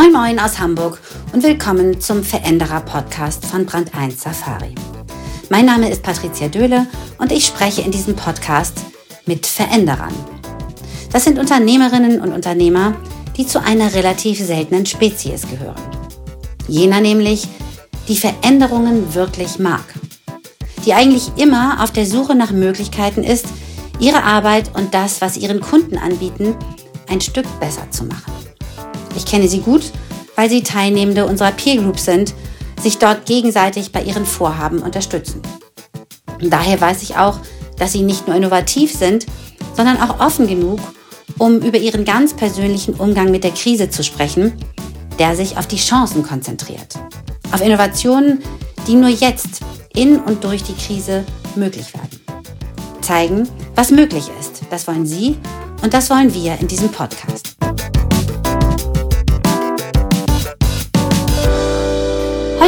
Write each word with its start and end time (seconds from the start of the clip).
Moin 0.00 0.12
Moin 0.14 0.38
aus 0.38 0.58
Hamburg 0.58 0.98
und 1.34 1.42
willkommen 1.42 2.00
zum 2.00 2.24
Veränderer 2.24 2.80
Podcast 2.80 3.44
von 3.44 3.66
Brand 3.66 3.94
1 3.94 4.22
Safari. 4.22 4.74
Mein 5.50 5.66
Name 5.66 5.90
ist 5.90 6.02
Patricia 6.02 6.48
Döhle 6.48 6.86
und 7.18 7.30
ich 7.30 7.44
spreche 7.44 7.82
in 7.82 7.90
diesem 7.90 8.16
Podcast 8.16 8.80
mit 9.26 9.46
Veränderern. 9.46 10.14
Das 11.12 11.24
sind 11.24 11.38
Unternehmerinnen 11.38 12.22
und 12.22 12.32
Unternehmer, 12.32 12.96
die 13.36 13.46
zu 13.46 13.62
einer 13.62 13.92
relativ 13.92 14.38
seltenen 14.38 14.86
Spezies 14.86 15.42
gehören. 15.42 15.82
Jener 16.66 17.02
nämlich, 17.02 17.46
die 18.08 18.16
Veränderungen 18.16 19.14
wirklich 19.14 19.58
mag. 19.58 19.84
Die 20.86 20.94
eigentlich 20.94 21.30
immer 21.36 21.84
auf 21.84 21.90
der 21.90 22.06
Suche 22.06 22.34
nach 22.34 22.52
Möglichkeiten 22.52 23.22
ist, 23.22 23.48
ihre 23.98 24.22
Arbeit 24.22 24.74
und 24.74 24.94
das, 24.94 25.20
was 25.20 25.36
ihren 25.36 25.60
Kunden 25.60 25.98
anbieten, 25.98 26.56
ein 27.06 27.20
Stück 27.20 27.44
besser 27.60 27.90
zu 27.90 28.04
machen. 28.04 28.39
Ich 29.16 29.26
kenne 29.26 29.48
sie 29.48 29.60
gut, 29.60 29.90
weil 30.36 30.48
sie 30.48 30.62
Teilnehmende 30.62 31.26
unserer 31.26 31.52
Peer 31.52 31.76
Group 31.76 31.98
sind, 31.98 32.34
sich 32.80 32.98
dort 32.98 33.26
gegenseitig 33.26 33.92
bei 33.92 34.02
ihren 34.02 34.26
Vorhaben 34.26 34.80
unterstützen. 34.80 35.42
Und 36.40 36.50
daher 36.50 36.80
weiß 36.80 37.02
ich 37.02 37.16
auch, 37.16 37.38
dass 37.76 37.92
sie 37.92 38.02
nicht 38.02 38.26
nur 38.26 38.36
innovativ 38.36 38.92
sind, 38.92 39.26
sondern 39.74 40.00
auch 40.00 40.20
offen 40.20 40.46
genug, 40.46 40.80
um 41.38 41.58
über 41.58 41.78
ihren 41.78 42.04
ganz 42.04 42.34
persönlichen 42.34 42.94
Umgang 42.94 43.30
mit 43.30 43.44
der 43.44 43.52
Krise 43.52 43.90
zu 43.90 44.02
sprechen, 44.02 44.52
der 45.18 45.36
sich 45.36 45.56
auf 45.56 45.66
die 45.66 45.76
Chancen 45.76 46.22
konzentriert. 46.22 46.94
Auf 47.52 47.60
Innovationen, 47.60 48.42
die 48.86 48.94
nur 48.94 49.10
jetzt 49.10 49.60
in 49.94 50.18
und 50.20 50.44
durch 50.44 50.62
die 50.62 50.74
Krise 50.74 51.24
möglich 51.56 51.92
werden. 51.94 52.20
Zeigen, 53.00 53.48
was 53.74 53.90
möglich 53.90 54.24
ist. 54.40 54.62
Das 54.70 54.86
wollen 54.86 55.06
Sie 55.06 55.36
und 55.82 55.94
das 55.94 56.10
wollen 56.10 56.32
wir 56.32 56.58
in 56.60 56.68
diesem 56.68 56.90
Podcast. 56.90 57.49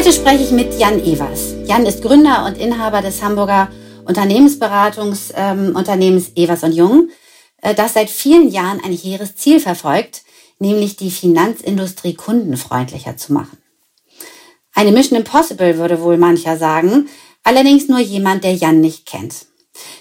Heute 0.03 0.15
spreche 0.15 0.43
ich 0.43 0.51
mit 0.51 0.75
Jan 0.81 0.99
Evers. 0.99 1.55
Jan 1.65 1.87
ist 1.87 2.03
Gründer 2.03 2.45
und 2.45 2.59
Inhaber 2.59 3.03
des 3.03 3.23
Hamburger 3.23 3.69
Unternehmensberatungsunternehmens 4.05 6.27
ähm, 6.27 6.33
Evers 6.35 6.65
und 6.65 6.73
Jung, 6.73 7.11
äh, 7.59 7.73
das 7.73 7.95
seit 7.95 8.11
vielen 8.11 8.51
Jahren 8.51 8.83
ein 8.85 8.91
hehres 8.91 9.37
Ziel 9.37 9.61
verfolgt, 9.61 10.23
nämlich 10.59 10.97
die 10.97 11.13
Finanzindustrie 11.13 12.15
kundenfreundlicher 12.15 13.17
zu 13.17 13.33
machen. 13.33 13.59
Eine 14.75 14.91
Mission 14.91 15.21
Impossible 15.21 15.79
würde 15.79 16.03
wohl 16.03 16.17
mancher 16.17 16.57
sagen, 16.57 17.09
allerdings 17.45 17.87
nur 17.87 18.01
jemand, 18.01 18.43
der 18.43 18.55
Jan 18.55 18.81
nicht 18.81 19.07
kennt. 19.07 19.47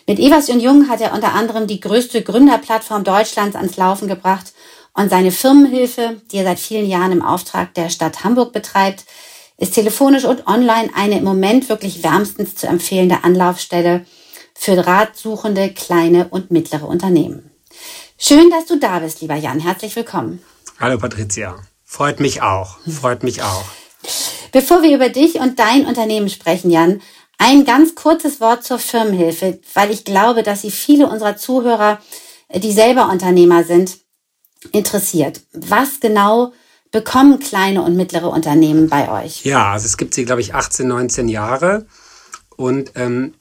Mit 0.07 0.17
Evers 0.17 0.49
und 0.49 0.61
Jung 0.61 0.89
hat 0.89 1.01
er 1.01 1.13
unter 1.13 1.35
anderem 1.35 1.67
die 1.67 1.79
größte 1.79 2.23
Gründerplattform 2.23 3.03
Deutschlands 3.03 3.55
ans 3.55 3.77
Laufen 3.77 4.07
gebracht 4.07 4.53
und 4.95 5.11
seine 5.11 5.31
Firmenhilfe, 5.31 6.19
die 6.31 6.37
er 6.37 6.45
seit 6.45 6.59
vielen 6.59 6.89
Jahren 6.89 7.11
im 7.11 7.21
Auftrag 7.21 7.75
der 7.75 7.89
Stadt 7.89 8.23
Hamburg 8.23 8.51
betreibt, 8.51 9.05
ist 9.61 9.75
telefonisch 9.75 10.25
und 10.25 10.47
online 10.47 10.89
eine 10.95 11.19
im 11.19 11.23
Moment 11.23 11.69
wirklich 11.69 12.03
wärmstens 12.03 12.55
zu 12.55 12.65
empfehlende 12.67 13.23
Anlaufstelle 13.23 14.05
für 14.55 14.85
ratsuchende 14.85 15.69
kleine 15.69 16.29
und 16.29 16.49
mittlere 16.49 16.87
Unternehmen. 16.87 17.51
Schön, 18.17 18.49
dass 18.49 18.65
du 18.65 18.79
da 18.79 18.99
bist, 18.99 19.21
lieber 19.21 19.35
Jan. 19.35 19.59
Herzlich 19.59 19.95
willkommen. 19.95 20.43
Hallo 20.79 20.97
Patricia. 20.97 21.61
Freut 21.85 22.19
mich 22.19 22.41
auch. 22.41 22.79
Freut 22.89 23.21
mich 23.21 23.43
auch. 23.43 23.65
Bevor 24.51 24.81
wir 24.81 24.95
über 24.95 25.09
dich 25.09 25.35
und 25.35 25.59
dein 25.59 25.85
Unternehmen 25.85 26.29
sprechen, 26.29 26.71
Jan, 26.71 26.99
ein 27.37 27.63
ganz 27.63 27.93
kurzes 27.93 28.41
Wort 28.41 28.63
zur 28.63 28.79
Firmenhilfe, 28.79 29.59
weil 29.75 29.91
ich 29.91 30.05
glaube, 30.05 30.41
dass 30.41 30.63
sie 30.63 30.71
viele 30.71 31.07
unserer 31.07 31.37
Zuhörer, 31.37 31.99
die 32.51 32.71
selber 32.71 33.09
Unternehmer 33.11 33.63
sind, 33.63 33.99
interessiert. 34.71 35.41
Was 35.53 35.99
genau 35.99 36.51
bekommen 36.91 37.39
kleine 37.39 37.81
und 37.81 37.95
mittlere 37.95 38.29
Unternehmen 38.29 38.89
bei 38.89 39.09
euch? 39.09 39.45
Ja, 39.45 39.71
also 39.71 39.85
es 39.85 39.97
gibt 39.97 40.13
sie, 40.13 40.25
glaube 40.25 40.41
ich, 40.41 40.53
18, 40.53 40.87
19 40.87 41.29
Jahre. 41.29 41.85
Und 42.55 42.91
ähm, 42.95 43.33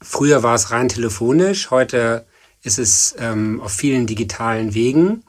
früher 0.00 0.42
war 0.42 0.54
es 0.54 0.70
rein 0.70 0.88
telefonisch, 0.88 1.70
heute 1.70 2.26
ist 2.62 2.78
es 2.78 3.14
ähm, 3.18 3.60
auf 3.60 3.72
vielen 3.72 4.06
digitalen 4.06 4.74
Wegen. 4.74 5.24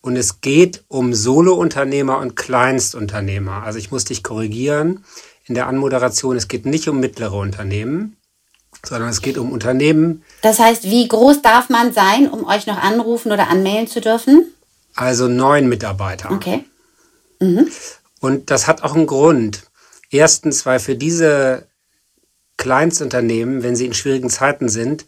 Und 0.00 0.16
es 0.16 0.40
geht 0.40 0.84
um 0.88 1.14
Solo-Unternehmer 1.14 2.18
und 2.18 2.34
Kleinstunternehmer. 2.34 3.62
Also 3.62 3.78
ich 3.78 3.90
muss 3.90 4.04
dich 4.04 4.22
korrigieren 4.22 5.04
in 5.44 5.54
der 5.54 5.68
Anmoderation, 5.68 6.36
es 6.36 6.48
geht 6.48 6.66
nicht 6.66 6.88
um 6.88 6.98
mittlere 6.98 7.36
Unternehmen, 7.36 8.16
sondern 8.84 9.10
es 9.10 9.22
geht 9.22 9.38
um 9.38 9.52
Unternehmen. 9.52 10.24
Das 10.42 10.58
heißt, 10.58 10.84
wie 10.84 11.06
groß 11.06 11.42
darf 11.42 11.68
man 11.68 11.92
sein, 11.92 12.28
um 12.28 12.44
euch 12.44 12.66
noch 12.66 12.78
anrufen 12.78 13.32
oder 13.32 13.48
anmelden 13.48 13.86
zu 13.86 14.00
dürfen? 14.00 14.52
Also 14.94 15.28
neun 15.28 15.68
Mitarbeiter. 15.68 16.30
Okay. 16.32 16.64
Mhm. 17.42 17.68
Und 18.20 18.50
das 18.50 18.66
hat 18.66 18.82
auch 18.82 18.94
einen 18.94 19.06
Grund. 19.06 19.64
Erstens, 20.10 20.64
weil 20.64 20.78
für 20.78 20.94
diese 20.94 21.66
Kleinstunternehmen, 22.56 23.62
wenn 23.62 23.74
sie 23.74 23.86
in 23.86 23.94
schwierigen 23.94 24.30
Zeiten 24.30 24.68
sind, 24.68 25.06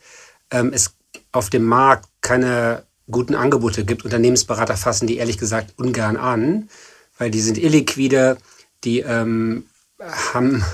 ähm, 0.51 0.73
es 0.75 0.95
auf 1.31 1.51
dem 1.51 1.65
Markt 1.65 2.09
keine 2.21 2.85
guten 3.11 3.35
Angebote 3.35 3.85
gibt. 3.85 4.05
Unternehmensberater 4.05 4.77
fassen 4.77 5.07
die 5.07 5.19
ehrlich 5.19 5.39
gesagt 5.39 5.75
ungern 5.77 6.17
an, 6.17 6.69
weil 7.19 7.31
die 7.31 7.41
sind 7.41 7.59
illiquide, 7.59 8.39
die 8.83 9.01
ähm, 9.01 9.67
haben, 10.01 10.65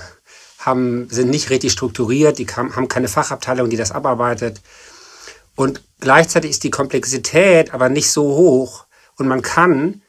haben, 0.59 1.09
sind 1.11 1.29
nicht 1.29 1.51
richtig 1.51 1.73
strukturiert, 1.73 2.39
die 2.39 2.47
haben 2.47 2.89
keine 2.89 3.09
Fachabteilung, 3.09 3.69
die 3.69 3.77
das 3.77 3.91
abarbeitet. 3.91 4.61
Und 5.57 5.83
gleichzeitig 6.01 6.53
ist 6.53 6.65
die 6.65 6.71
Komplexität 6.71 7.75
aber 7.75 7.89
nicht 7.89 8.11
so 8.11 8.23
hoch 8.23 8.87
und 9.17 9.29
man 9.29 9.43
kann 9.43 10.03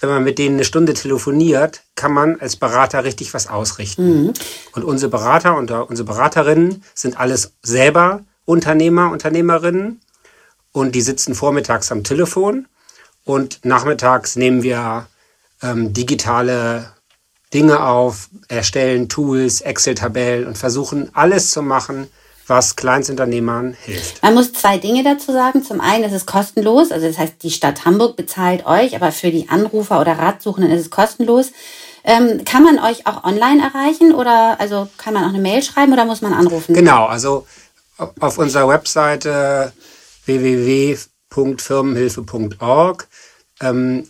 wenn 0.00 0.10
man 0.10 0.24
mit 0.24 0.38
denen 0.38 0.56
eine 0.56 0.64
Stunde 0.64 0.94
telefoniert, 0.94 1.82
kann 1.94 2.12
man 2.12 2.40
als 2.40 2.56
Berater 2.56 3.04
richtig 3.04 3.32
was 3.34 3.46
ausrichten. 3.46 4.24
Mhm. 4.24 4.34
Und 4.72 4.84
unsere 4.84 5.10
Berater 5.10 5.56
und 5.56 5.70
unsere 5.70 6.06
Beraterinnen 6.06 6.82
sind 6.94 7.18
alles 7.18 7.52
selber 7.62 8.24
Unternehmer, 8.44 9.10
Unternehmerinnen. 9.10 10.00
Und 10.72 10.94
die 10.94 11.00
sitzen 11.00 11.34
vormittags 11.34 11.90
am 11.90 12.04
Telefon 12.04 12.66
und 13.24 13.64
nachmittags 13.64 14.36
nehmen 14.36 14.62
wir 14.62 15.06
ähm, 15.62 15.92
digitale 15.92 16.92
Dinge 17.54 17.82
auf, 17.82 18.28
erstellen 18.48 19.08
Tools, 19.08 19.62
Excel-Tabellen 19.62 20.46
und 20.46 20.58
versuchen 20.58 21.10
alles 21.14 21.50
zu 21.50 21.62
machen, 21.62 22.08
was 22.46 22.76
Kleinstunternehmern 22.76 23.76
hilft. 23.84 24.22
Man 24.22 24.34
muss 24.34 24.52
zwei 24.52 24.78
Dinge 24.78 25.02
dazu 25.02 25.32
sagen. 25.32 25.64
Zum 25.64 25.80
einen 25.80 26.04
ist 26.04 26.12
es 26.12 26.26
kostenlos, 26.26 26.92
also 26.92 27.04
das 27.06 27.18
heißt, 27.18 27.42
die 27.42 27.50
Stadt 27.50 27.84
Hamburg 27.84 28.16
bezahlt 28.16 28.64
euch, 28.66 28.94
aber 28.94 29.10
für 29.12 29.30
die 29.30 29.48
Anrufer 29.48 30.00
oder 30.00 30.18
Ratsuchenden 30.18 30.72
ist 30.72 30.82
es 30.82 30.90
kostenlos. 30.90 31.52
Ähm, 32.04 32.44
kann 32.44 32.62
man 32.62 32.78
euch 32.78 33.06
auch 33.06 33.24
online 33.24 33.62
erreichen 33.62 34.14
oder 34.14 34.60
also 34.60 34.86
kann 34.96 35.12
man 35.12 35.24
auch 35.24 35.30
eine 35.30 35.40
Mail 35.40 35.60
schreiben 35.62 35.92
oder 35.92 36.04
muss 36.04 36.22
man 36.22 36.34
anrufen? 36.34 36.72
Genau, 36.72 37.06
also 37.06 37.48
auf 38.20 38.38
unserer 38.38 38.68
Webseite 38.68 39.72
www.firmenhilfe.org 40.26 43.08
ähm, 43.60 44.08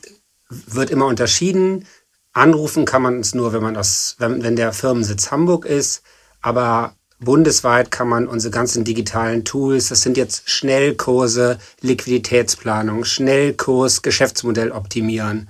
wird 0.48 0.90
immer 0.90 1.06
unterschieden. 1.06 1.86
Anrufen 2.34 2.84
kann 2.84 3.00
man 3.00 3.16
uns 3.16 3.34
nur, 3.34 3.54
wenn 3.54 3.62
man 3.62 3.78
aus, 3.78 4.16
wenn, 4.18 4.42
wenn 4.42 4.56
der 4.56 4.74
Firmensitz 4.74 5.30
Hamburg 5.30 5.64
ist. 5.64 6.02
Aber 6.42 6.94
Bundesweit 7.18 7.90
kann 7.90 8.08
man 8.08 8.28
unsere 8.28 8.52
ganzen 8.52 8.84
digitalen 8.84 9.44
Tools, 9.44 9.88
das 9.88 10.02
sind 10.02 10.16
jetzt 10.16 10.50
Schnellkurse, 10.50 11.58
Liquiditätsplanung, 11.80 13.04
Schnellkurs, 13.04 14.02
Geschäftsmodell 14.02 14.70
optimieren. 14.70 15.48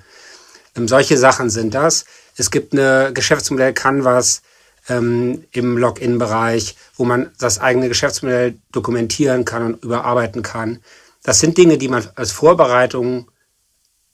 Ähm, 0.76 0.86
solche 0.86 1.18
Sachen 1.18 1.50
sind 1.50 1.74
das. 1.74 2.04
Es 2.36 2.50
gibt 2.50 2.72
eine 2.72 3.10
Geschäftsmodell 3.12 3.72
Canvas 3.72 4.42
ähm, 4.88 5.44
im 5.50 5.76
Login-Bereich, 5.76 6.76
wo 6.96 7.04
man 7.04 7.30
das 7.40 7.58
eigene 7.58 7.88
Geschäftsmodell 7.88 8.58
dokumentieren 8.70 9.44
kann 9.44 9.64
und 9.64 9.84
überarbeiten 9.84 10.42
kann. 10.42 10.80
Das 11.24 11.40
sind 11.40 11.58
Dinge, 11.58 11.78
die 11.78 11.88
man 11.88 12.06
als 12.14 12.30
Vorbereitung 12.30 13.28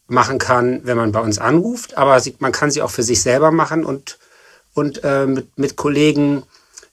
machen 0.06 0.38
kann, 0.38 0.80
wenn 0.84 0.96
man 0.96 1.12
bei 1.12 1.20
uns 1.20 1.38
anruft, 1.38 1.98
aber 1.98 2.20
man 2.38 2.52
kann 2.52 2.70
sie 2.70 2.80
auch 2.80 2.90
für 2.90 3.02
sich 3.02 3.20
selber 3.20 3.50
machen 3.50 3.84
und, 3.84 4.18
und 4.72 5.04
äh, 5.04 5.26
mit, 5.26 5.58
mit 5.58 5.76
Kollegen 5.76 6.44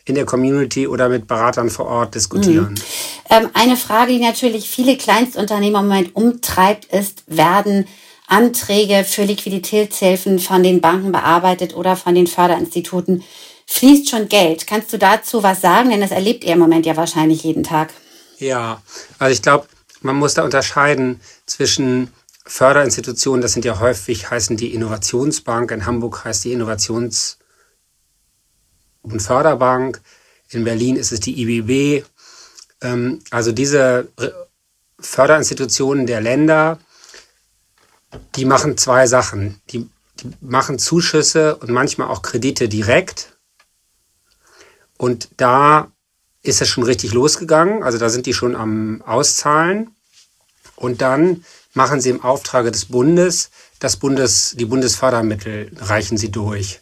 in 0.10 0.16
der 0.16 0.26
Community 0.26 0.88
oder 0.88 1.10
mit 1.10 1.28
Beratern 1.28 1.70
vor 1.70 1.86
Ort 1.86 2.16
diskutieren. 2.16 2.74
Mhm. 2.74 2.82
Ähm, 3.30 3.50
eine 3.54 3.78
Frage, 3.78 4.14
die 4.14 4.20
natürlich 4.20 4.70
viele 4.70 4.98
Kleinstunternehmer 4.98 5.80
im 5.80 5.88
Moment 5.88 6.16
umtreibt, 6.16 6.86
ist, 6.86 7.24
werden 7.28 7.88
Anträge 8.28 9.04
für 9.04 9.24
Liquiditätshilfen 9.24 10.40
von 10.40 10.64
den 10.64 10.82
Banken 10.82 11.12
bearbeitet 11.12 11.76
oder 11.76 11.96
von 11.96 12.16
den 12.16 12.28
Förderinstituten? 12.28 13.24
Fließt 13.66 14.10
schon 14.10 14.30
Geld? 14.30 14.68
Kannst 14.68 14.92
du 14.94 14.98
dazu 14.98 15.44
was 15.44 15.62
sagen? 15.62 15.90
Denn 15.90 16.02
das 16.02 16.12
erlebt 16.12 16.44
ihr 16.44 16.54
im 16.54 16.60
Moment 16.60 16.86
ja 16.86 16.98
wahrscheinlich 16.98 17.44
jeden 17.44 17.64
Tag. 17.64 17.94
Ja, 18.38 18.82
also 19.18 19.34
ich 19.34 19.42
glaube, 19.42 19.68
man 20.02 20.16
muss 20.16 20.34
da 20.34 20.44
unterscheiden 20.44 21.20
zwischen 21.46 22.12
Förderinstitutionen, 22.46 23.42
das 23.42 23.54
sind 23.54 23.66
ja 23.66 23.80
häufig, 23.80 24.30
heißen 24.30 24.58
die 24.58 24.74
Innovationsbank, 24.74 25.72
in 25.72 25.86
Hamburg 25.86 26.24
heißt 26.24 26.46
die 26.46 26.54
Innovations 26.54 27.38
und 29.12 29.22
Förderbank. 29.22 30.02
In 30.50 30.64
Berlin 30.64 30.96
ist 30.96 31.12
es 31.12 31.20
die 31.20 31.42
IBB. 31.42 32.06
Ähm, 32.82 33.22
also 33.30 33.52
diese 33.52 34.10
Förderinstitutionen 35.00 36.08
der 36.08 36.22
Länder, 36.22 36.80
die 38.36 38.46
machen 38.46 38.78
zwei 38.78 39.08
Sachen. 39.08 39.62
Die, 39.70 39.90
die 40.20 40.32
machen 40.42 40.80
Zuschüsse 40.80 41.56
und 41.58 41.70
manchmal 41.70 42.08
auch 42.08 42.22
Kredite 42.22 42.68
direkt. 42.68 43.38
Und 44.98 45.30
da 45.38 45.92
ist 46.42 46.62
es 46.62 46.68
schon 46.68 46.84
richtig 46.84 47.14
losgegangen. 47.14 47.84
Also 47.84 47.98
da 47.98 48.10
sind 48.10 48.26
die 48.26 48.34
schon 48.34 48.56
am 48.56 49.02
Auszahlen. 49.04 49.96
Und 50.76 51.02
dann 51.02 51.44
machen 51.74 52.02
sie 52.02 52.10
im 52.10 52.24
Auftrage 52.24 52.72
des 52.72 52.86
Bundes 52.86 53.52
das 53.80 53.96
Bundes, 53.96 54.56
die 54.58 54.66
Bundesfördermittel 54.66 55.72
reichen 55.78 56.18
sie 56.18 56.30
durch. 56.30 56.82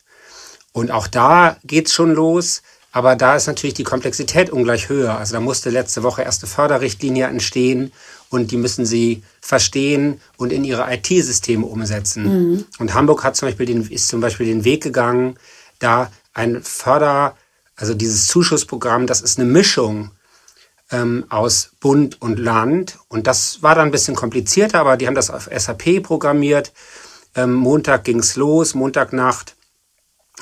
Und 0.77 0.91
auch 0.91 1.07
da 1.07 1.57
geht's 1.63 1.91
schon 1.91 2.13
los. 2.13 2.61
Aber 2.91 3.15
da 3.15 3.35
ist 3.35 3.47
natürlich 3.47 3.73
die 3.73 3.83
Komplexität 3.83 4.51
ungleich 4.51 4.89
höher. 4.89 5.17
Also 5.17 5.33
da 5.33 5.39
musste 5.39 5.71
letzte 5.71 6.03
Woche 6.03 6.21
erste 6.21 6.45
Förderrichtlinie 6.45 7.25
entstehen 7.25 7.91
und 8.29 8.51
die 8.51 8.57
müssen 8.57 8.85
sie 8.85 9.23
verstehen 9.41 10.21
und 10.37 10.53
in 10.53 10.63
ihre 10.63 10.91
IT-Systeme 10.93 11.65
umsetzen. 11.65 12.23
Mhm. 12.23 12.65
Und 12.77 12.93
Hamburg 12.93 13.23
hat 13.23 13.35
zum 13.35 13.47
Beispiel 13.47 13.65
den, 13.65 13.89
ist 13.89 14.07
zum 14.07 14.21
Beispiel 14.21 14.45
den 14.45 14.65
Weg 14.65 14.83
gegangen, 14.83 15.37
da 15.79 16.11
ein 16.35 16.61
Förder, 16.61 17.35
also 17.75 17.95
dieses 17.95 18.27
Zuschussprogramm, 18.27 19.07
das 19.07 19.21
ist 19.21 19.39
eine 19.39 19.49
Mischung 19.49 20.11
ähm, 20.91 21.25
aus 21.29 21.71
Bund 21.79 22.21
und 22.21 22.37
Land. 22.37 22.99
Und 23.09 23.25
das 23.25 23.63
war 23.63 23.73
dann 23.73 23.87
ein 23.87 23.91
bisschen 23.91 24.15
komplizierter, 24.15 24.79
aber 24.79 24.95
die 24.95 25.07
haben 25.07 25.15
das 25.15 25.31
auf 25.31 25.49
SAP 25.55 26.03
programmiert. 26.03 26.71
Ähm, 27.35 27.53
Montag 27.53 28.03
ging's 28.03 28.35
los, 28.35 28.75
Montagnacht. 28.75 29.56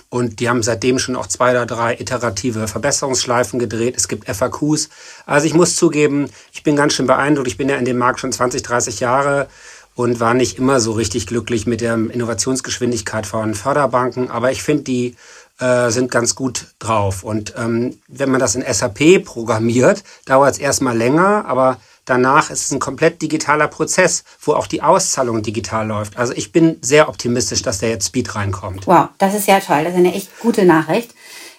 Und 0.10 0.40
die 0.40 0.50
haben 0.50 0.64
seitdem 0.64 1.00
schon 1.00 1.16
auch 1.16 1.28
zwei 1.28 1.52
oder 1.52 1.66
drei 1.66 1.96
iterative 2.00 2.68
Verbesserungsschleifen 2.68 3.60
gedreht. 3.60 3.96
Es 3.98 4.08
gibt 4.08 4.28
FAQs. 4.28 4.90
Also 5.26 5.48
ich 5.48 5.54
muss 5.54 5.76
zugeben, 5.76 6.30
ich 6.54 6.64
bin 6.64 6.76
ganz 6.76 6.94
schön 6.94 7.08
beeindruckt. 7.08 7.48
Ich 7.48 7.58
bin 7.58 7.70
ja 7.70 7.76
in 7.76 7.86
dem 7.86 7.98
Markt 7.98 8.20
schon 8.20 8.32
20, 8.32 8.62
30 8.64 9.00
Jahre 9.00 9.48
und 9.96 10.20
war 10.20 10.34
nicht 10.34 10.58
immer 10.58 10.80
so 10.80 10.92
richtig 10.92 11.28
glücklich 11.28 11.66
mit 11.66 11.82
der 11.82 11.96
Innovationsgeschwindigkeit 11.96 13.26
von 13.26 13.56
Förderbanken. 13.56 14.30
Aber 14.30 14.52
ich 14.52 14.62
finde, 14.62 14.84
die 14.84 15.16
äh, 15.60 15.90
sind 15.90 16.12
ganz 16.12 16.36
gut 16.36 16.68
drauf. 16.80 17.24
Und 17.24 17.54
ähm, 17.58 17.98
wenn 18.08 18.30
man 18.30 18.40
das 18.40 18.56
in 18.56 18.64
SAP 18.74 19.24
programmiert, 19.24 20.04
dauert 20.26 20.54
es 20.54 20.60
erstmal 20.60 20.98
länger, 20.98 21.46
aber 21.46 21.78
Danach 22.06 22.52
ist 22.52 22.66
es 22.66 22.72
ein 22.72 22.80
komplett 22.80 23.22
digitaler 23.22 23.68
Prozess, 23.68 24.24
wo 24.40 24.54
auch 24.54 24.68
die 24.68 24.82
Auszahlung 24.82 25.42
digital 25.42 25.88
läuft. 25.88 26.18
Also 26.18 26.34
ich 26.34 26.52
bin 26.52 26.78
sehr 26.82 27.10
optimistisch, 27.10 27.64
dass 27.64 27.80
da 27.80 27.88
jetzt 27.88 28.08
Speed 28.08 28.36
reinkommt. 28.36 28.86
Wow, 28.88 29.10
das 29.18 29.34
ist 29.34 29.48
ja 29.48 29.60
toll. 29.60 29.84
Das 29.84 29.94
ist 29.94 30.00
eine 30.00 30.14
echt 30.14 30.40
gute 30.40 30.66
Nachricht. 30.66 31.14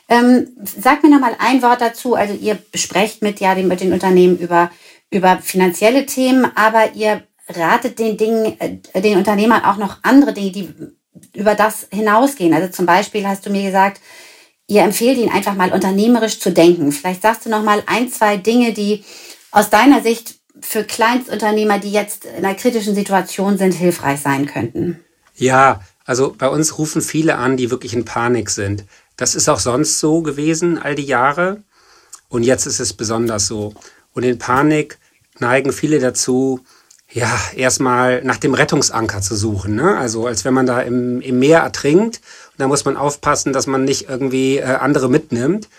Ähm, 0.08 0.48
sag 0.62 1.02
mir 1.02 1.10
noch 1.10 1.20
mal 1.20 1.37
ein 1.38 1.62
Wort 1.62 1.81
dazu. 1.81 2.14
Also 2.14 2.34
ihr 2.34 2.54
besprecht 2.54 3.22
mit 3.22 3.40
ja 3.40 3.54
mit 3.56 3.81
den 3.81 3.93
Unternehmen 3.93 4.38
über 4.38 4.70
über 5.10 5.38
finanzielle 5.38 6.06
Themen, 6.06 6.50
aber 6.56 6.94
ihr 6.94 7.22
ratet 7.49 7.99
den 7.99 8.16
Dingen, 8.16 8.56
äh, 8.60 9.00
den 9.00 9.19
Unternehmern 9.19 9.64
auch 9.64 9.76
noch 9.76 9.99
andere 10.02 10.32
Dinge, 10.32 10.50
die 10.50 10.75
über 11.34 11.54
das 11.54 11.88
hinausgehen. 11.92 12.54
Also 12.54 12.69
zum 12.69 12.87
Beispiel 12.87 13.26
hast 13.26 13.46
du 13.46 13.50
mir 13.50 13.62
gesagt, 13.62 14.00
ihr 14.66 14.82
empfehlt 14.82 15.19
ihnen 15.19 15.32
einfach 15.32 15.54
mal 15.54 15.72
unternehmerisch 15.72 16.40
zu 16.40 16.50
denken. 16.50 16.92
Vielleicht 16.92 17.22
sagst 17.22 17.46
du 17.46 17.50
noch 17.50 17.62
mal 17.62 17.82
ein, 17.87 18.10
zwei 18.10 18.37
Dinge, 18.37 18.72
die 18.72 19.04
aus 19.56 19.70
deiner 19.70 20.02
Sicht 20.02 20.34
für 20.60 20.84
Kleinstunternehmer, 20.84 21.78
die 21.78 21.90
jetzt 21.90 22.26
in 22.26 22.44
einer 22.44 22.54
kritischen 22.54 22.94
Situation 22.94 23.56
sind, 23.56 23.72
hilfreich 23.72 24.20
sein 24.20 24.44
könnten? 24.44 25.00
Ja, 25.34 25.80
also 26.04 26.34
bei 26.36 26.48
uns 26.48 26.76
rufen 26.76 27.00
viele 27.00 27.36
an, 27.36 27.56
die 27.56 27.70
wirklich 27.70 27.94
in 27.94 28.04
Panik 28.04 28.50
sind. 28.50 28.84
Das 29.16 29.34
ist 29.34 29.48
auch 29.48 29.58
sonst 29.58 29.98
so 29.98 30.20
gewesen 30.20 30.76
all 30.78 30.94
die 30.94 31.06
Jahre 31.06 31.62
und 32.28 32.42
jetzt 32.42 32.66
ist 32.66 32.80
es 32.80 32.92
besonders 32.92 33.46
so. 33.46 33.72
Und 34.12 34.24
in 34.24 34.38
Panik 34.38 34.98
neigen 35.38 35.72
viele 35.72 36.00
dazu, 36.00 36.60
ja, 37.10 37.30
erstmal 37.54 38.22
nach 38.24 38.36
dem 38.36 38.52
Rettungsanker 38.52 39.22
zu 39.22 39.36
suchen. 39.36 39.74
Ne? 39.74 39.96
Also 39.96 40.26
als 40.26 40.44
wenn 40.44 40.52
man 40.52 40.66
da 40.66 40.82
im, 40.82 41.22
im 41.22 41.38
Meer 41.38 41.60
ertrinkt 41.60 42.16
und 42.16 42.58
da 42.58 42.68
muss 42.68 42.84
man 42.84 42.98
aufpassen, 42.98 43.54
dass 43.54 43.66
man 43.66 43.84
nicht 43.84 44.10
irgendwie 44.10 44.58
äh, 44.58 44.64
andere 44.64 45.08
mitnimmt, 45.08 45.70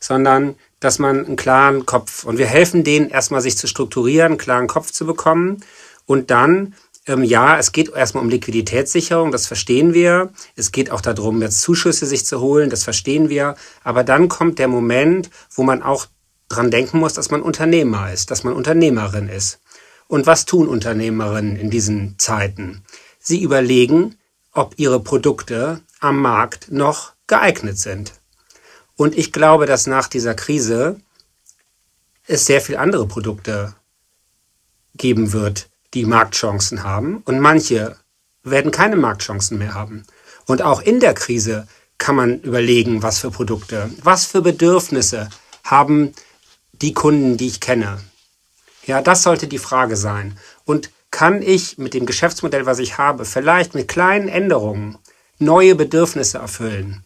sondern 0.00 0.56
dass 0.84 0.98
man 0.98 1.24
einen 1.24 1.36
klaren 1.36 1.86
Kopf 1.86 2.24
und 2.24 2.38
wir 2.38 2.46
helfen 2.46 2.84
denen 2.84 3.08
erstmal 3.08 3.40
sich 3.40 3.56
zu 3.56 3.66
strukturieren, 3.66 4.32
einen 4.32 4.38
klaren 4.38 4.66
Kopf 4.66 4.90
zu 4.90 5.06
bekommen 5.06 5.64
und 6.06 6.30
dann 6.30 6.74
ähm, 7.06 7.22
ja, 7.22 7.58
es 7.58 7.72
geht 7.72 7.92
erstmal 7.94 8.24
um 8.24 8.30
Liquiditätssicherung, 8.30 9.30
das 9.30 9.46
verstehen 9.46 9.92
wir. 9.92 10.30
Es 10.56 10.72
geht 10.72 10.90
auch 10.90 11.00
darum, 11.00 11.42
jetzt 11.42 11.60
Zuschüsse 11.60 12.06
sich 12.06 12.24
zu 12.24 12.40
holen, 12.40 12.70
das 12.70 12.84
verstehen 12.84 13.28
wir. 13.28 13.56
Aber 13.82 14.04
dann 14.04 14.28
kommt 14.28 14.58
der 14.58 14.68
Moment, 14.68 15.30
wo 15.50 15.62
man 15.64 15.82
auch 15.82 16.06
dran 16.48 16.70
denken 16.70 16.98
muss, 16.98 17.14
dass 17.14 17.30
man 17.30 17.42
Unternehmer 17.42 18.12
ist, 18.12 18.30
dass 18.30 18.44
man 18.44 18.54
Unternehmerin 18.54 19.28
ist. 19.28 19.60
Und 20.08 20.26
was 20.26 20.44
tun 20.44 20.68
Unternehmerinnen 20.68 21.56
in 21.56 21.70
diesen 21.70 22.18
Zeiten? 22.18 22.84
Sie 23.18 23.42
überlegen, 23.42 24.16
ob 24.52 24.74
ihre 24.78 25.00
Produkte 25.00 25.80
am 26.00 26.20
Markt 26.20 26.70
noch 26.70 27.12
geeignet 27.26 27.78
sind. 27.78 28.12
Und 28.96 29.16
ich 29.16 29.32
glaube, 29.32 29.66
dass 29.66 29.86
nach 29.86 30.08
dieser 30.08 30.34
Krise 30.34 31.00
es 32.26 32.46
sehr 32.46 32.60
viele 32.60 32.78
andere 32.78 33.06
Produkte 33.06 33.74
geben 34.96 35.32
wird, 35.32 35.68
die 35.94 36.04
Marktchancen 36.04 36.82
haben. 36.82 37.18
Und 37.24 37.40
manche 37.40 37.96
werden 38.42 38.70
keine 38.70 38.96
Marktchancen 38.96 39.58
mehr 39.58 39.74
haben. 39.74 40.04
Und 40.46 40.62
auch 40.62 40.80
in 40.80 41.00
der 41.00 41.14
Krise 41.14 41.66
kann 41.98 42.16
man 42.16 42.40
überlegen, 42.40 43.02
was 43.02 43.18
für 43.18 43.30
Produkte, 43.30 43.90
was 44.02 44.26
für 44.26 44.42
Bedürfnisse 44.42 45.28
haben 45.64 46.12
die 46.72 46.92
Kunden, 46.92 47.36
die 47.36 47.46
ich 47.46 47.60
kenne. 47.60 48.00
Ja, 48.86 49.00
das 49.00 49.22
sollte 49.22 49.46
die 49.46 49.58
Frage 49.58 49.96
sein. 49.96 50.38
Und 50.64 50.90
kann 51.10 51.42
ich 51.42 51.78
mit 51.78 51.94
dem 51.94 52.06
Geschäftsmodell, 52.06 52.66
was 52.66 52.80
ich 52.80 52.98
habe, 52.98 53.24
vielleicht 53.24 53.74
mit 53.74 53.88
kleinen 53.88 54.28
Änderungen 54.28 54.98
neue 55.38 55.74
Bedürfnisse 55.74 56.38
erfüllen? 56.38 57.04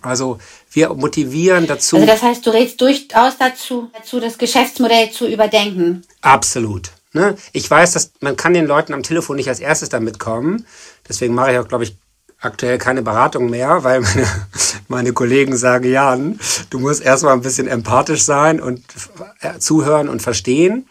Also 0.00 0.38
wir 0.70 0.94
motivieren 0.94 1.66
dazu. 1.66 1.96
Also 1.96 2.06
das 2.06 2.22
heißt, 2.22 2.46
du 2.46 2.50
redest 2.50 2.80
durchaus 2.80 3.36
dazu, 3.38 3.90
dazu 3.92 4.20
das 4.20 4.38
Geschäftsmodell 4.38 5.10
zu 5.10 5.26
überdenken. 5.28 6.02
Absolut. 6.22 6.90
Ne? 7.12 7.36
Ich 7.52 7.70
weiß, 7.70 7.92
dass 7.92 8.12
man 8.20 8.36
kann 8.36 8.54
den 8.54 8.66
Leuten 8.66 8.94
am 8.94 9.02
Telefon 9.02 9.36
nicht 9.36 9.48
als 9.48 9.60
erstes 9.60 9.90
damit 9.90 10.18
kommen. 10.18 10.66
Deswegen 11.08 11.34
mache 11.34 11.52
ich 11.52 11.58
auch, 11.58 11.68
glaube 11.68 11.84
ich, 11.84 11.96
aktuell 12.40 12.78
keine 12.78 13.02
Beratung 13.02 13.50
mehr, 13.50 13.84
weil 13.84 14.00
meine, 14.00 14.26
meine 14.88 15.12
Kollegen 15.12 15.56
sagen, 15.56 15.90
Jan, 15.90 16.40
du 16.70 16.78
musst 16.78 17.02
erstmal 17.02 17.34
ein 17.34 17.42
bisschen 17.42 17.68
empathisch 17.68 18.22
sein 18.22 18.60
und 18.60 18.82
äh, 19.40 19.58
zuhören 19.58 20.08
und 20.08 20.22
verstehen. 20.22 20.88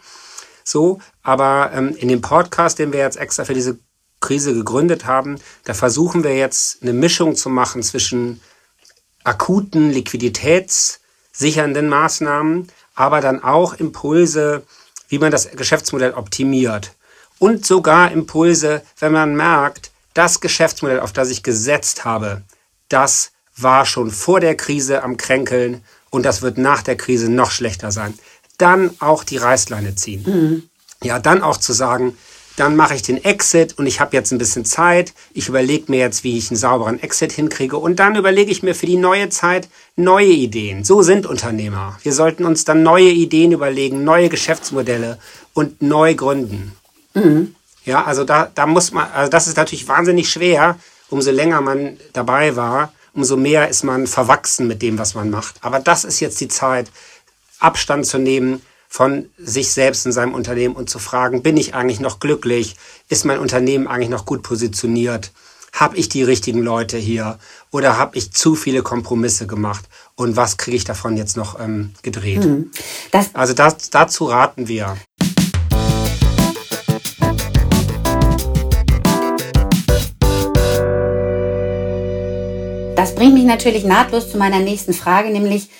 So, 0.64 1.00
aber 1.22 1.72
ähm, 1.74 1.94
in 1.96 2.08
dem 2.08 2.20
Podcast, 2.20 2.78
den 2.78 2.92
wir 2.92 3.00
jetzt 3.00 3.16
extra 3.16 3.44
für 3.44 3.54
diese 3.54 3.78
Krise 4.20 4.54
gegründet 4.54 5.04
haben, 5.04 5.36
da 5.64 5.74
versuchen 5.74 6.22
wir 6.22 6.36
jetzt 6.36 6.82
eine 6.82 6.92
Mischung 6.92 7.34
zu 7.34 7.48
machen 7.48 7.82
zwischen 7.82 8.40
akuten 9.24 9.90
liquiditätssichernden 9.90 11.88
Maßnahmen, 11.88 12.68
aber 12.94 13.20
dann 13.20 13.42
auch 13.42 13.74
Impulse, 13.74 14.62
wie 15.08 15.18
man 15.18 15.30
das 15.30 15.50
Geschäftsmodell 15.50 16.14
optimiert. 16.14 16.92
Und 17.38 17.66
sogar 17.66 18.12
Impulse, 18.12 18.82
wenn 18.98 19.12
man 19.12 19.34
merkt, 19.34 19.90
das 20.14 20.40
Geschäftsmodell, 20.40 21.00
auf 21.00 21.12
das 21.12 21.30
ich 21.30 21.42
gesetzt 21.42 22.04
habe, 22.04 22.42
das 22.88 23.32
war 23.56 23.86
schon 23.86 24.10
vor 24.10 24.40
der 24.40 24.56
Krise 24.56 25.02
am 25.02 25.16
Kränkeln 25.16 25.82
und 26.10 26.24
das 26.24 26.42
wird 26.42 26.58
nach 26.58 26.82
der 26.82 26.96
Krise 26.96 27.30
noch 27.30 27.50
schlechter 27.50 27.90
sein. 27.90 28.14
Dann 28.58 28.90
auch 29.00 29.24
die 29.24 29.38
Reißleine 29.38 29.94
ziehen. 29.94 30.22
Mhm. 30.26 30.62
Ja, 31.02 31.18
dann 31.18 31.42
auch 31.42 31.56
zu 31.56 31.72
sagen, 31.72 32.16
dann 32.56 32.76
mache 32.76 32.94
ich 32.94 33.02
den 33.02 33.22
Exit 33.24 33.78
und 33.78 33.86
ich 33.86 34.00
habe 34.00 34.16
jetzt 34.16 34.30
ein 34.30 34.38
bisschen 34.38 34.64
Zeit. 34.64 35.14
Ich 35.32 35.48
überlege 35.48 35.90
mir 35.90 36.00
jetzt, 36.00 36.24
wie 36.24 36.36
ich 36.36 36.50
einen 36.50 36.58
sauberen 36.58 37.02
Exit 37.02 37.32
hinkriege 37.32 37.76
und 37.76 37.98
dann 37.98 38.16
überlege 38.16 38.50
ich 38.50 38.62
mir 38.62 38.74
für 38.74 38.86
die 38.86 38.96
neue 38.96 39.28
Zeit 39.30 39.68
neue 39.96 40.26
Ideen. 40.26 40.84
So 40.84 41.02
sind 41.02 41.26
Unternehmer. 41.26 41.98
Wir 42.02 42.12
sollten 42.12 42.44
uns 42.44 42.64
dann 42.64 42.82
neue 42.82 43.10
Ideen 43.10 43.52
überlegen, 43.52 44.04
neue 44.04 44.28
Geschäftsmodelle 44.28 45.18
und 45.54 45.80
neu 45.82 46.14
gründen. 46.14 46.72
Mhm. 47.14 47.54
Ja, 47.84 48.04
also 48.04 48.24
da, 48.24 48.50
da 48.54 48.66
muss 48.66 48.92
man, 48.92 49.10
also 49.12 49.30
das 49.30 49.48
ist 49.48 49.56
natürlich 49.56 49.88
wahnsinnig 49.88 50.30
schwer. 50.30 50.78
Umso 51.10 51.30
länger 51.30 51.60
man 51.60 51.98
dabei 52.12 52.56
war, 52.56 52.92
umso 53.12 53.36
mehr 53.36 53.68
ist 53.68 53.82
man 53.82 54.06
verwachsen 54.06 54.66
mit 54.66 54.82
dem, 54.82 54.98
was 54.98 55.14
man 55.14 55.30
macht. 55.30 55.56
Aber 55.60 55.80
das 55.80 56.04
ist 56.04 56.20
jetzt 56.20 56.40
die 56.40 56.48
Zeit, 56.48 56.90
Abstand 57.58 58.06
zu 58.06 58.18
nehmen, 58.18 58.62
von 58.92 59.30
sich 59.38 59.72
selbst 59.72 60.04
in 60.04 60.12
seinem 60.12 60.34
Unternehmen 60.34 60.76
und 60.76 60.90
zu 60.90 60.98
fragen, 60.98 61.42
bin 61.42 61.56
ich 61.56 61.74
eigentlich 61.74 61.98
noch 61.98 62.20
glücklich? 62.20 62.76
Ist 63.08 63.24
mein 63.24 63.38
Unternehmen 63.38 63.86
eigentlich 63.86 64.10
noch 64.10 64.26
gut 64.26 64.42
positioniert? 64.42 65.32
Habe 65.72 65.96
ich 65.96 66.10
die 66.10 66.22
richtigen 66.22 66.60
Leute 66.60 66.98
hier 66.98 67.38
oder 67.70 67.96
habe 67.96 68.18
ich 68.18 68.34
zu 68.34 68.54
viele 68.54 68.82
Kompromisse 68.82 69.46
gemacht? 69.46 69.86
Und 70.14 70.36
was 70.36 70.58
kriege 70.58 70.76
ich 70.76 70.84
davon 70.84 71.16
jetzt 71.16 71.38
noch 71.38 71.58
ähm, 71.58 71.94
gedreht? 72.02 72.44
Hm. 72.44 72.70
Das 73.12 73.34
also 73.34 73.54
das, 73.54 73.88
dazu 73.88 74.26
raten 74.26 74.68
wir. 74.68 74.98
Das 82.94 83.14
bringt 83.14 83.32
mich 83.32 83.44
natürlich 83.44 83.84
nahtlos 83.84 84.30
zu 84.30 84.36
meiner 84.36 84.58
nächsten 84.58 84.92
Frage, 84.92 85.30
nämlich 85.30 85.70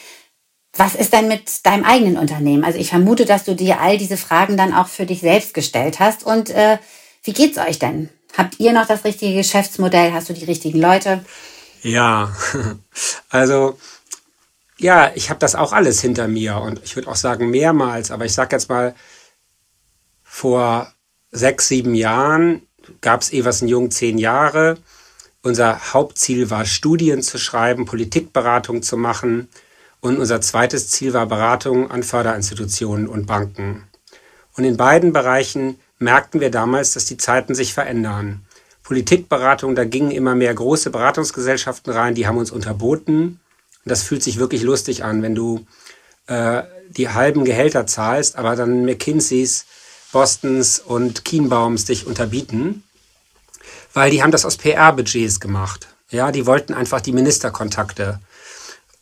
was 0.77 0.95
ist 0.95 1.13
denn 1.13 1.29
mit 1.29 1.67
deinem 1.67 1.85
eigenen 1.85 2.17
Unternehmen? 2.17 2.65
Also 2.65 2.79
ich 2.79 2.89
vermute, 2.89 3.25
dass 3.25 3.45
du 3.45 3.55
dir 3.55 3.81
all 3.81 3.99
diese 3.99 4.17
Fragen 4.17 4.57
dann 4.57 4.73
auch 4.73 4.89
für 4.89 5.07
dich 5.07 5.21
selbst 5.21 5.55
gestellt 5.55 6.01
hast. 6.01 6.25
Und 6.25 6.51
äh, 6.51 6.79
wie 7.25 7.33
geht's 7.33 7.59
euch 7.59 7.79
denn? 7.79 8.09
Habt 8.37 8.59
ihr 8.59 8.73
noch 8.73 8.87
das 8.87 9.05
richtige 9.05 9.35
Geschäftsmodell? 9.35 10.13
Hast 10.13 10.31
du 10.31 10.33
die 10.33 10.47
richtigen 10.47 10.81
Leute? 10.81 11.25
Ja, 11.83 12.35
also 13.29 13.79
ja, 14.79 15.13
ich 15.15 15.31
habe 15.31 15.39
das 15.39 15.55
auch 15.55 15.73
alles 15.73 16.01
hinter 16.01 16.27
mir 16.27 16.57
und 16.57 16.81
ich 16.83 16.97
würde 16.97 17.09
auch 17.09 17.17
sagen 17.17 17.51
mehrmals, 17.51 18.11
aber 18.11 18.25
ich 18.25 18.33
sage 18.33 18.57
jetzt 18.57 18.69
mal, 18.69 18.95
vor 20.25 20.93
sechs, 21.31 21.69
sieben 21.69 21.95
Jahren 21.95 22.63
gab 23.01 23.21
es 23.21 23.33
Eversen 23.33 23.69
Jung 23.69 23.91
zehn 23.91 24.19
Jahre. 24.19 24.79
Unser 25.43 25.93
Hauptziel 25.93 26.51
war, 26.51 26.65
Studien 26.65 27.23
zu 27.23 27.39
schreiben, 27.39 27.85
Politikberatung 27.85 28.83
zu 28.83 28.97
machen. 28.97 29.49
Und 30.03 30.19
unser 30.19 30.41
zweites 30.41 30.91
Ziel 30.91 31.13
war 31.13 31.27
Beratung 31.27 31.91
an 31.93 32.03
Förderinstitutionen 32.03 33.07
und 33.07 33.27
Banken. 33.27 33.85
Und 34.57 34.65
in 34.65 34.77
beiden 34.77 35.13
Bereichen 35.13 35.79
merkten 36.01 36.41
wir 36.41 36.51
damals, 36.51 36.93
dass 36.93 37.05
die 37.05 37.17
Zeiten 37.17 37.55
sich 37.55 37.73
verändern. 37.73 38.45
Politikberatung, 38.83 39.77
da 39.77 39.85
gingen 39.85 40.11
immer 40.11 40.35
mehr 40.35 40.53
große 40.53 40.91
Beratungsgesellschaften 40.91 41.93
rein, 41.93 42.17
die 42.17 42.27
haben 42.27 42.37
uns 42.37 42.51
unterboten. 42.51 43.41
Und 43.85 43.91
das 43.91 44.03
fühlt 44.03 44.25
sich 44.25 44.39
wirklich 44.41 44.63
lustig 44.63 45.05
an, 45.05 45.23
wenn 45.23 45.37
du 45.37 45.65
äh, 46.27 46.65
die 46.91 47.09
halben 47.09 47.45
Gehälter 47.45 47.87
zahlst, 47.87 48.35
aber 48.37 48.57
dann 48.57 48.85
McKinseys, 48.85 49.67
Bostons 50.11 50.81
und 50.81 51.25
Kienbaums 51.25 51.85
dich 51.85 52.09
unterbieten, 52.09 52.83
weil 53.95 54.11
die 54.11 54.21
haben 54.23 54.33
das 54.33 54.45
aus 54.45 54.57
PR-Budgets 54.57 55.39
gemacht. 55.39 55.87
Ja, 56.11 56.33
die 56.33 56.45
wollten 56.45 56.75
einfach 56.75 57.01
die 57.01 57.13
Ministerkontakte. 57.13 58.19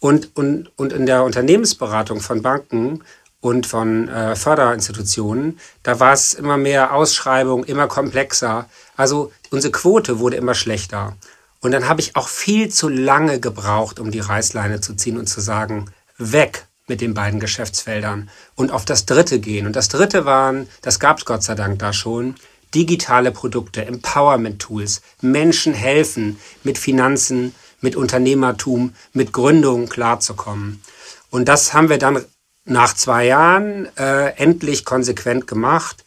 Und, 0.00 0.34
und, 0.36 0.70
und 0.76 0.92
in 0.92 1.06
der 1.06 1.22
Unternehmensberatung 1.24 2.20
von 2.20 2.42
Banken 2.42 3.04
und 3.40 3.66
von 3.66 4.08
äh, 4.08 4.34
Förderinstitutionen, 4.34 5.60
da 5.82 6.00
war 6.00 6.12
es 6.12 6.34
immer 6.34 6.56
mehr 6.56 6.94
Ausschreibung, 6.94 7.64
immer 7.64 7.86
komplexer. 7.86 8.68
Also 8.96 9.32
unsere 9.50 9.72
Quote 9.72 10.18
wurde 10.18 10.36
immer 10.36 10.54
schlechter. 10.54 11.16
Und 11.60 11.72
dann 11.72 11.88
habe 11.88 12.00
ich 12.00 12.16
auch 12.16 12.28
viel 12.28 12.70
zu 12.70 12.88
lange 12.88 13.38
gebraucht, 13.38 14.00
um 14.00 14.10
die 14.10 14.20
Reißleine 14.20 14.80
zu 14.80 14.94
ziehen 14.94 15.18
und 15.18 15.26
zu 15.26 15.40
sagen, 15.40 15.90
weg 16.16 16.66
mit 16.86 17.00
den 17.00 17.14
beiden 17.14 17.38
Geschäftsfeldern 17.38 18.30
und 18.56 18.72
auf 18.72 18.84
das 18.84 19.06
dritte 19.06 19.38
gehen. 19.38 19.66
Und 19.66 19.76
das 19.76 19.88
dritte 19.88 20.24
waren, 20.24 20.68
das 20.82 20.98
gab 20.98 21.18
es 21.18 21.24
Gott 21.24 21.42
sei 21.42 21.54
Dank 21.54 21.78
da 21.78 21.92
schon, 21.92 22.34
digitale 22.74 23.30
Produkte, 23.30 23.84
Empowerment-Tools, 23.84 25.02
Menschen 25.20 25.74
helfen, 25.74 26.38
mit 26.62 26.78
Finanzen, 26.78 27.54
mit 27.80 27.96
Unternehmertum, 27.96 28.94
mit 29.12 29.32
Gründungen 29.32 29.88
klarzukommen. 29.88 30.82
Und 31.30 31.48
das 31.48 31.72
haben 31.72 31.88
wir 31.88 31.98
dann 31.98 32.24
nach 32.64 32.94
zwei 32.94 33.26
Jahren 33.26 33.88
äh, 33.96 34.34
endlich 34.36 34.84
konsequent 34.84 35.46
gemacht 35.46 36.04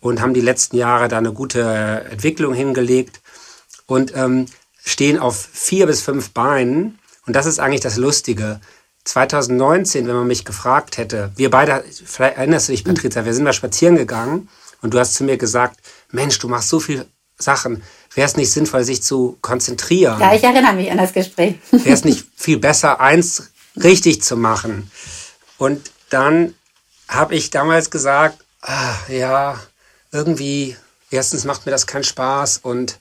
und 0.00 0.20
haben 0.20 0.34
die 0.34 0.40
letzten 0.40 0.76
Jahre 0.76 1.08
da 1.08 1.18
eine 1.18 1.32
gute 1.32 1.62
Entwicklung 2.10 2.54
hingelegt 2.54 3.20
und 3.86 4.14
ähm, 4.16 4.46
stehen 4.84 5.18
auf 5.18 5.48
vier 5.52 5.86
bis 5.86 6.02
fünf 6.02 6.30
Beinen. 6.30 6.98
Und 7.26 7.36
das 7.36 7.46
ist 7.46 7.60
eigentlich 7.60 7.80
das 7.80 7.96
Lustige. 7.96 8.60
2019, 9.04 10.06
wenn 10.06 10.14
man 10.14 10.26
mich 10.26 10.44
gefragt 10.44 10.96
hätte, 10.96 11.32
wir 11.36 11.50
beide, 11.50 11.84
vielleicht 12.04 12.36
erinnerst 12.36 12.68
du 12.68 12.72
dich, 12.72 12.84
Patricia, 12.84 13.24
wir 13.24 13.34
sind 13.34 13.44
mal 13.44 13.52
spazieren 13.52 13.96
gegangen 13.96 14.48
und 14.80 14.94
du 14.94 14.98
hast 14.98 15.14
zu 15.14 15.24
mir 15.24 15.36
gesagt, 15.36 15.80
Mensch, 16.10 16.38
du 16.38 16.48
machst 16.48 16.68
so 16.68 16.78
viele 16.78 17.06
Sachen, 17.38 17.82
wäre 18.14 18.26
es 18.26 18.36
nicht 18.36 18.50
sinnvoll, 18.50 18.84
sich 18.84 19.02
zu 19.02 19.38
konzentrieren? 19.40 20.20
Ja, 20.20 20.34
ich 20.34 20.44
erinnere 20.44 20.74
mich 20.74 20.90
an 20.90 20.98
das 20.98 21.12
Gespräch. 21.12 21.56
Wäre 21.70 21.94
es 21.94 22.04
nicht 22.04 22.26
viel 22.36 22.58
besser, 22.58 23.00
eins 23.00 23.50
richtig 23.76 24.22
zu 24.22 24.36
machen? 24.36 24.90
Und 25.58 25.90
dann 26.10 26.54
habe 27.08 27.34
ich 27.34 27.50
damals 27.50 27.90
gesagt, 27.90 28.38
ah, 28.60 28.94
ja, 29.08 29.58
irgendwie, 30.10 30.76
erstens 31.10 31.44
macht 31.44 31.66
mir 31.66 31.72
das 31.72 31.86
keinen 31.86 32.04
Spaß 32.04 32.58
und 32.58 32.98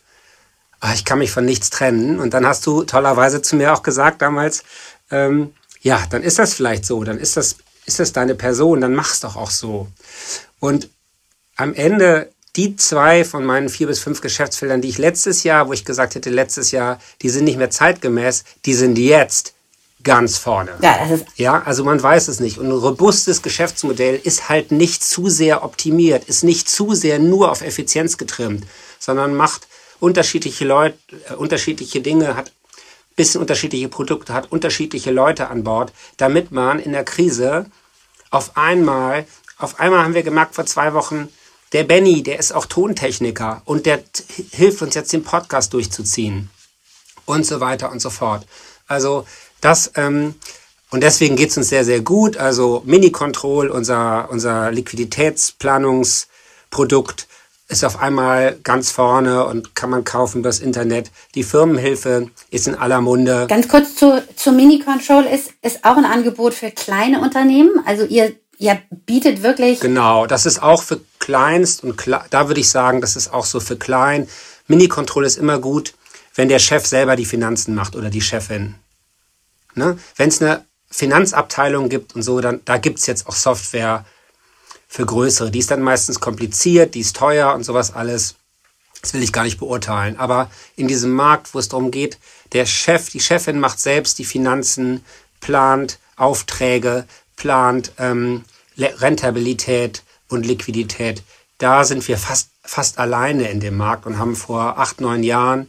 ah, 0.80 0.94
ich 0.94 1.06
kann 1.06 1.20
mich 1.20 1.32
von 1.32 1.46
nichts 1.46 1.70
trennen. 1.70 2.20
Und 2.20 2.34
dann 2.34 2.46
hast 2.46 2.66
du 2.66 2.84
tollerweise 2.84 3.42
zu 3.42 3.56
mir 3.56 3.74
auch 3.74 3.84
gesagt 3.84 4.22
damals, 4.22 4.64
ähm, 5.10 5.54
ja, 5.82 6.04
dann 6.10 6.24
ist 6.24 6.40
das 6.40 6.54
vielleicht 6.54 6.86
so, 6.86 7.04
dann 7.04 7.18
ist 7.18 7.38
das, 7.38 7.58
ist 7.86 8.00
das 8.00 8.14
deine 8.14 8.36
Person, 8.36 8.82
dann 8.82 8.94
mach's 8.94 9.20
doch 9.20 9.36
auch 9.36 9.52
so. 9.52 9.88
Und 10.60 10.90
am 11.56 11.74
Ende 11.74 12.32
die 12.56 12.76
zwei 12.76 13.24
von 13.24 13.46
meinen 13.46 13.70
vier 13.70 13.88
bis 13.88 14.00
fünf 14.00 14.22
Geschäftsfeldern, 14.22 14.82
die 14.82 14.90
ich 14.90 14.98
letztes 14.98 15.44
Jahr, 15.44 15.68
wo 15.68 15.74
ich 15.74 15.86
gesagt 15.86 16.16
hätte, 16.16 16.30
letztes 16.30 16.72
Jahr, 16.72 17.00
die 17.22 17.30
sind 17.30 17.46
nicht 17.46 17.58
mehr 17.58 17.70
zeitgemäß, 17.70 18.44
die 18.66 18.74
sind 18.74 18.98
jetzt 18.98 19.54
ganz 20.04 20.38
vorne. 20.38 20.72
Ja, 20.82 20.98
das 20.98 21.22
ist 21.22 21.26
ja, 21.36 21.62
also 21.64 21.84
man 21.84 22.02
weiß 22.02 22.28
es 22.28 22.40
nicht. 22.40 22.58
Und 22.58 22.68
ein 22.68 22.72
robustes 22.72 23.42
Geschäftsmodell 23.42 24.20
ist 24.22 24.50
halt 24.50 24.72
nicht 24.72 25.04
zu 25.04 25.30
sehr 25.30 25.64
optimiert, 25.64 26.26
ist 26.26 26.44
nicht 26.44 26.70
zu 26.70 26.94
sehr 26.94 27.20
nur 27.20 27.52
auf 27.52 27.62
Effizienz 27.62 28.18
getrimmt, 28.18 28.66
sondern 29.00 29.36
macht 29.36 29.68
unterschiedliche 30.00 30.66
Leute, 30.66 30.98
äh, 31.30 31.36
unterschiedliche 31.36 32.02
Dinge, 32.02 32.36
hat 32.36 32.52
bisschen 33.16 33.42
unterschiedliche 33.42 33.90
Produkte, 33.90 34.34
hat 34.34 34.52
unterschiedliche 34.52 35.12
Leute 35.12 35.50
an 35.50 35.64
Bord, 35.64 35.92
damit 36.18 36.52
man 36.52 36.80
in 36.80 36.94
der 36.94 37.04
Krise 37.04 37.66
auf 38.30 38.58
einmal, 38.58 39.26
auf 39.58 39.80
einmal 39.80 40.04
haben 40.04 40.14
wir 40.14 40.24
gemerkt 40.24 40.56
vor 40.56 40.66
zwei 40.66 40.94
Wochen, 40.94 41.28
der 41.74 41.84
Benny, 41.84 42.24
der 42.24 42.40
ist 42.40 42.54
auch 42.54 42.66
Tontechniker 42.66 43.62
und 43.66 43.86
der 43.86 44.04
hilft 44.52 44.82
uns 44.82 44.96
jetzt 44.96 45.14
den 45.14 45.24
Podcast 45.24 45.74
durchzuziehen 45.74 46.50
und 47.26 47.46
so 47.46 47.60
weiter 47.60 47.92
und 47.92 48.02
so 48.02 48.10
fort. 48.10 48.46
Also 48.88 49.26
das 49.62 49.92
ähm, 49.96 50.36
und 50.92 51.02
deswegen 51.02 51.36
geht 51.38 51.52
es 51.52 51.58
uns 51.58 51.70
sehr, 51.70 51.86
sehr 51.86 52.02
gut. 52.02 52.36
Also 52.38 52.84
Mini-Control, 52.86 53.70
unser, 53.70 54.30
unser 54.30 54.72
Liquiditätsplanungsprodukt, 54.72 57.28
ist 57.70 57.86
auf 57.86 58.02
einmal 58.02 58.58
ganz 58.62 58.92
vorne 58.92 59.46
und 59.46 59.74
kann 59.74 59.90
man 59.90 60.04
kaufen 60.04 60.40
übers 60.40 60.60
Internet. 60.60 61.10
Die 61.34 61.44
Firmenhilfe 61.44 62.30
ist 62.50 62.68
in 62.68 62.76
aller 62.76 63.00
Munde. 63.00 63.46
Ganz 63.48 63.70
kurz 63.70 63.96
zu, 63.96 64.22
zu 64.36 64.52
Mini-Control 64.52 65.24
ist, 65.24 65.54
ist 65.62 65.86
auch 65.86 65.96
ein 65.96 66.04
Angebot 66.04 66.54
für 66.54 66.72
kleine 66.72 67.22
Unternehmen. 67.22 67.72
Also 67.86 68.04
ihr, 68.04 68.36
ihr 68.62 68.80
bietet 68.92 69.42
wirklich. 69.42 69.80
Genau, 69.80 70.28
das 70.28 70.46
ist 70.46 70.62
auch 70.62 70.84
für 70.84 71.02
Kleinst 71.20 71.84
und 71.84 72.02
da 72.30 72.48
würde 72.48 72.62
ich 72.62 72.70
sagen, 72.70 73.02
das 73.02 73.16
ist 73.16 73.34
auch 73.34 73.46
so 73.46 73.60
für 73.60 73.76
klein. 73.76 74.28
Mini-Control 74.68 75.26
ist 75.26 75.38
immer 75.38 75.60
gut, 75.60 75.94
wenn 76.36 76.48
der 76.48 76.60
Chef 76.60 76.86
selber 76.86 77.16
die 77.16 77.26
Finanzen 77.26 77.76
macht 77.76 77.96
oder 77.96 78.10
die 78.10 78.22
Chefin. 78.22 78.76
Ne? 79.74 79.98
Wenn 80.16 80.30
es 80.30 80.42
eine 80.42 80.64
Finanzabteilung 80.90 81.90
gibt 81.90 82.16
und 82.16 82.22
so, 82.22 82.40
dann 82.40 82.62
da 82.66 82.78
gibt 82.78 83.00
es 83.00 83.08
jetzt 83.08 83.28
auch 83.28 83.36
Software 83.36 84.06
für 84.88 85.06
größere. 85.06 85.52
Die 85.52 85.60
ist 85.60 85.72
dann 85.72 85.82
meistens 85.82 86.20
kompliziert, 86.20 86.94
die 86.96 87.00
ist 87.00 87.16
teuer 87.16 87.54
und 87.54 87.64
sowas 87.64 87.94
alles. 87.94 88.36
Das 89.02 89.14
will 89.14 89.24
ich 89.24 89.34
gar 89.34 89.44
nicht 89.44 89.58
beurteilen. 89.58 90.18
Aber 90.18 90.52
in 90.76 90.88
diesem 90.88 91.12
Markt, 91.12 91.54
wo 91.56 91.60
es 91.60 91.70
darum 91.70 91.90
geht, 91.90 92.20
der 92.54 92.68
Chef, 92.68 93.10
die 93.10 93.20
Chefin 93.20 93.60
macht 93.60 93.80
selbst 93.80 94.20
die 94.20 94.26
Finanzen, 94.26 95.04
plant 95.40 95.98
Aufträge, 96.22 97.06
plant 97.42 97.92
ähm, 97.98 98.44
Rentabilität 98.78 100.04
und 100.30 100.46
Liquidität. 100.46 101.24
Da 101.58 101.84
sind 101.84 102.08
wir 102.08 102.20
fast, 102.20 102.50
fast 102.64 103.00
alleine 103.00 103.50
in 103.50 103.60
dem 103.60 103.78
Markt 103.78 104.06
und 104.06 104.20
haben 104.20 104.36
vor 104.36 104.78
acht, 104.78 105.02
neun 105.02 105.24
Jahren 105.24 105.68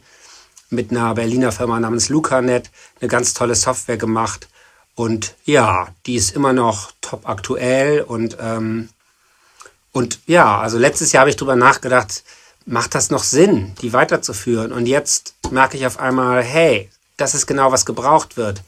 mit 0.69 0.91
einer 0.91 1.15
Berliner 1.15 1.51
Firma 1.51 1.79
namens 1.79 2.09
LucaNet 2.09 2.69
eine 3.01 3.07
ganz 3.07 3.33
tolle 3.33 3.55
Software 3.55 3.97
gemacht. 3.97 4.47
Und 4.93 5.33
ja, 5.45 5.87
die 6.05 6.13
ist 6.13 6.35
immer 6.35 6.53
noch 6.53 6.91
top 7.01 7.27
aktuell 7.27 8.01
und 8.01 8.37
ähm, 8.39 8.89
und 9.91 10.19
ja, 10.27 10.59
also 10.59 10.77
letztes 10.77 11.11
Jahr 11.11 11.21
habe 11.21 11.29
ich 11.29 11.35
drüber 11.35 11.55
nachgedacht, 11.55 12.23
macht 12.65 12.95
das 12.95 13.09
noch 13.11 13.23
Sinn, 13.23 13.73
die 13.81 13.93
weiterzuführen? 13.93 14.71
Und 14.71 14.87
jetzt 14.87 15.35
merke 15.51 15.77
ich 15.77 15.85
auf 15.85 15.99
einmal, 15.99 16.43
hey, 16.43 16.89
das 17.17 17.35
ist 17.35 17.45
genau, 17.45 17.71
was 17.71 17.85
gebraucht 17.85 18.37
wird. 18.37 18.61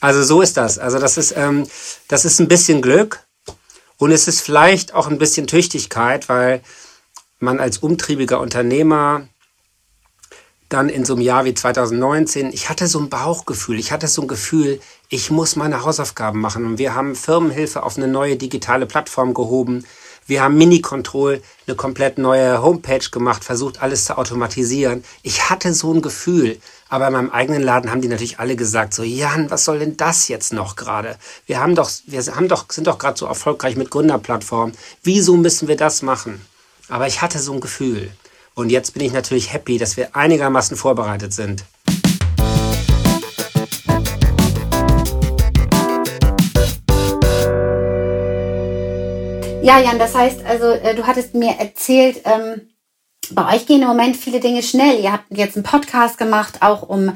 Also 0.00 0.22
so 0.22 0.42
ist 0.42 0.56
das. 0.56 0.78
Also 0.78 0.98
das 0.98 1.16
ist, 1.16 1.34
ähm, 1.36 1.66
das 2.08 2.24
ist 2.24 2.38
ein 2.40 2.48
bisschen 2.48 2.82
Glück 2.82 3.26
und 3.98 4.10
es 4.10 4.28
ist 4.28 4.40
vielleicht 4.40 4.94
auch 4.94 5.08
ein 5.08 5.18
bisschen 5.18 5.46
Tüchtigkeit, 5.46 6.28
weil 6.28 6.62
man 7.38 7.60
als 7.60 7.78
umtriebiger 7.78 8.40
Unternehmer 8.40 9.28
dann 10.68 10.88
in 10.88 11.04
so 11.04 11.14
einem 11.14 11.22
Jahr 11.22 11.44
wie 11.44 11.54
2019, 11.54 12.52
ich 12.52 12.68
hatte 12.68 12.88
so 12.88 12.98
ein 12.98 13.08
Bauchgefühl, 13.08 13.78
ich 13.78 13.92
hatte 13.92 14.08
so 14.08 14.22
ein 14.22 14.28
Gefühl, 14.28 14.80
ich 15.08 15.30
muss 15.30 15.54
meine 15.54 15.84
Hausaufgaben 15.84 16.40
machen. 16.40 16.64
Und 16.64 16.78
wir 16.78 16.94
haben 16.94 17.14
Firmenhilfe 17.14 17.82
auf 17.84 17.96
eine 17.96 18.08
neue 18.08 18.36
digitale 18.36 18.86
Plattform 18.86 19.32
gehoben. 19.32 19.84
Wir 20.26 20.42
haben 20.42 20.56
Mini-Control, 20.56 21.40
eine 21.66 21.76
komplett 21.76 22.18
neue 22.18 22.60
Homepage 22.60 23.10
gemacht, 23.10 23.44
versucht 23.44 23.80
alles 23.80 24.06
zu 24.06 24.18
automatisieren. 24.18 25.04
Ich 25.22 25.48
hatte 25.50 25.72
so 25.72 25.92
ein 25.94 26.02
Gefühl. 26.02 26.58
Aber 26.88 27.08
in 27.08 27.12
meinem 27.12 27.30
eigenen 27.30 27.62
Laden 27.62 27.90
haben 27.90 28.00
die 28.00 28.08
natürlich 28.08 28.38
alle 28.38 28.56
gesagt, 28.56 28.94
so 28.94 29.02
Jan, 29.02 29.50
was 29.50 29.64
soll 29.64 29.80
denn 29.80 29.96
das 29.96 30.28
jetzt 30.28 30.52
noch 30.52 30.76
gerade? 30.76 31.16
Wir 31.46 31.60
haben 31.60 31.74
doch, 31.74 31.90
wir 32.06 32.24
haben 32.34 32.48
doch, 32.48 32.66
sind 32.70 32.86
doch 32.86 32.98
gerade 32.98 33.18
so 33.18 33.26
erfolgreich 33.26 33.76
mit 33.76 33.90
Gründerplattformen. 33.90 34.76
Wieso 35.02 35.36
müssen 35.36 35.68
wir 35.68 35.76
das 35.76 36.02
machen? 36.02 36.44
Aber 36.88 37.06
ich 37.06 37.22
hatte 37.22 37.38
so 37.38 37.52
ein 37.52 37.60
Gefühl. 37.60 38.10
Und 38.54 38.70
jetzt 38.70 38.94
bin 38.94 39.02
ich 39.02 39.12
natürlich 39.12 39.52
happy, 39.52 39.78
dass 39.78 39.96
wir 39.96 40.14
einigermaßen 40.16 40.76
vorbereitet 40.76 41.32
sind. 41.34 41.64
Ja, 49.66 49.80
Jan, 49.80 49.98
das 49.98 50.14
heißt 50.14 50.44
also, 50.44 50.66
äh, 50.70 50.94
du 50.94 51.08
hattest 51.08 51.34
mir 51.34 51.56
erzählt, 51.58 52.20
ähm, 52.22 52.68
bei 53.32 53.52
euch 53.52 53.66
gehen 53.66 53.82
im 53.82 53.88
Moment 53.88 54.16
viele 54.16 54.38
Dinge 54.38 54.62
schnell. 54.62 55.00
Ihr 55.00 55.10
habt 55.10 55.24
jetzt 55.30 55.56
einen 55.56 55.64
Podcast 55.64 56.18
gemacht, 56.18 56.58
auch 56.62 56.82
um 56.82 57.08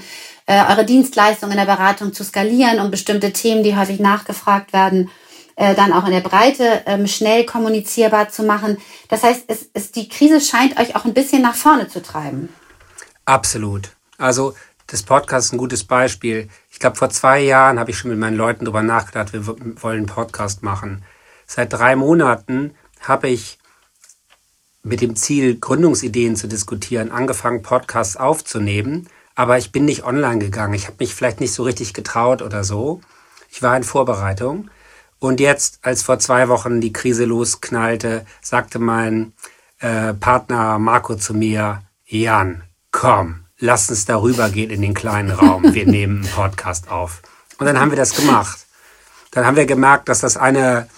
äh, 0.46 0.64
eure 0.68 0.84
Dienstleistungen 0.84 1.52
in 1.52 1.64
der 1.64 1.72
Beratung 1.72 2.12
zu 2.12 2.24
skalieren, 2.24 2.80
um 2.80 2.90
bestimmte 2.90 3.32
Themen, 3.32 3.62
die 3.62 3.76
häufig 3.76 4.00
nachgefragt 4.00 4.72
werden, 4.72 5.10
äh, 5.54 5.76
dann 5.76 5.92
auch 5.92 6.04
in 6.06 6.10
der 6.10 6.22
Breite 6.22 6.82
ähm, 6.86 7.06
schnell 7.06 7.46
kommunizierbar 7.46 8.30
zu 8.30 8.42
machen. 8.42 8.78
Das 9.06 9.22
heißt, 9.22 9.44
es, 9.46 9.70
es, 9.72 9.92
die 9.92 10.08
Krise 10.08 10.40
scheint 10.40 10.76
euch 10.80 10.96
auch 10.96 11.04
ein 11.04 11.14
bisschen 11.14 11.42
nach 11.42 11.54
vorne 11.54 11.86
zu 11.86 12.02
treiben. 12.02 12.48
Absolut. 13.26 13.90
Also 14.18 14.54
das 14.88 15.04
Podcast 15.04 15.46
ist 15.46 15.52
ein 15.52 15.58
gutes 15.58 15.84
Beispiel. 15.84 16.48
Ich 16.72 16.80
glaube, 16.80 16.96
vor 16.96 17.10
zwei 17.10 17.42
Jahren 17.42 17.78
habe 17.78 17.92
ich 17.92 17.98
schon 17.98 18.10
mit 18.10 18.18
meinen 18.18 18.36
Leuten 18.36 18.64
darüber 18.64 18.82
nachgedacht, 18.82 19.32
wir 19.32 19.46
wollen 19.46 19.98
einen 19.98 20.06
Podcast 20.06 20.64
machen. 20.64 21.04
Seit 21.52 21.72
drei 21.72 21.96
Monaten 21.96 22.76
habe 23.00 23.26
ich 23.26 23.58
mit 24.84 25.00
dem 25.00 25.16
Ziel, 25.16 25.58
Gründungsideen 25.58 26.36
zu 26.36 26.46
diskutieren, 26.46 27.10
angefangen, 27.10 27.62
Podcasts 27.62 28.16
aufzunehmen. 28.16 29.08
Aber 29.34 29.58
ich 29.58 29.72
bin 29.72 29.84
nicht 29.84 30.04
online 30.04 30.38
gegangen. 30.38 30.74
Ich 30.74 30.86
habe 30.86 30.98
mich 31.00 31.12
vielleicht 31.12 31.40
nicht 31.40 31.52
so 31.52 31.64
richtig 31.64 31.92
getraut 31.92 32.40
oder 32.40 32.62
so. 32.62 33.00
Ich 33.50 33.62
war 33.62 33.76
in 33.76 33.82
Vorbereitung. 33.82 34.70
Und 35.18 35.40
jetzt, 35.40 35.80
als 35.82 36.04
vor 36.04 36.20
zwei 36.20 36.48
Wochen 36.48 36.80
die 36.80 36.92
Krise 36.92 37.24
losknallte, 37.24 38.24
sagte 38.40 38.78
mein 38.78 39.32
äh, 39.80 40.14
Partner 40.14 40.78
Marco 40.78 41.16
zu 41.16 41.34
mir, 41.34 41.82
Jan, 42.06 42.62
komm, 42.92 43.46
lass 43.58 43.90
uns 43.90 44.04
darüber 44.04 44.50
gehen 44.50 44.70
in 44.70 44.82
den 44.82 44.94
kleinen 44.94 45.32
Raum. 45.32 45.74
Wir 45.74 45.86
nehmen 45.88 46.22
einen 46.22 46.32
Podcast 46.32 46.92
auf. 46.92 47.22
Und 47.58 47.66
dann 47.66 47.80
haben 47.80 47.90
wir 47.90 47.98
das 47.98 48.14
gemacht. 48.14 48.66
Dann 49.32 49.44
haben 49.44 49.56
wir 49.56 49.66
gemerkt, 49.66 50.08
dass 50.08 50.20
das 50.20 50.36
eine 50.36 50.88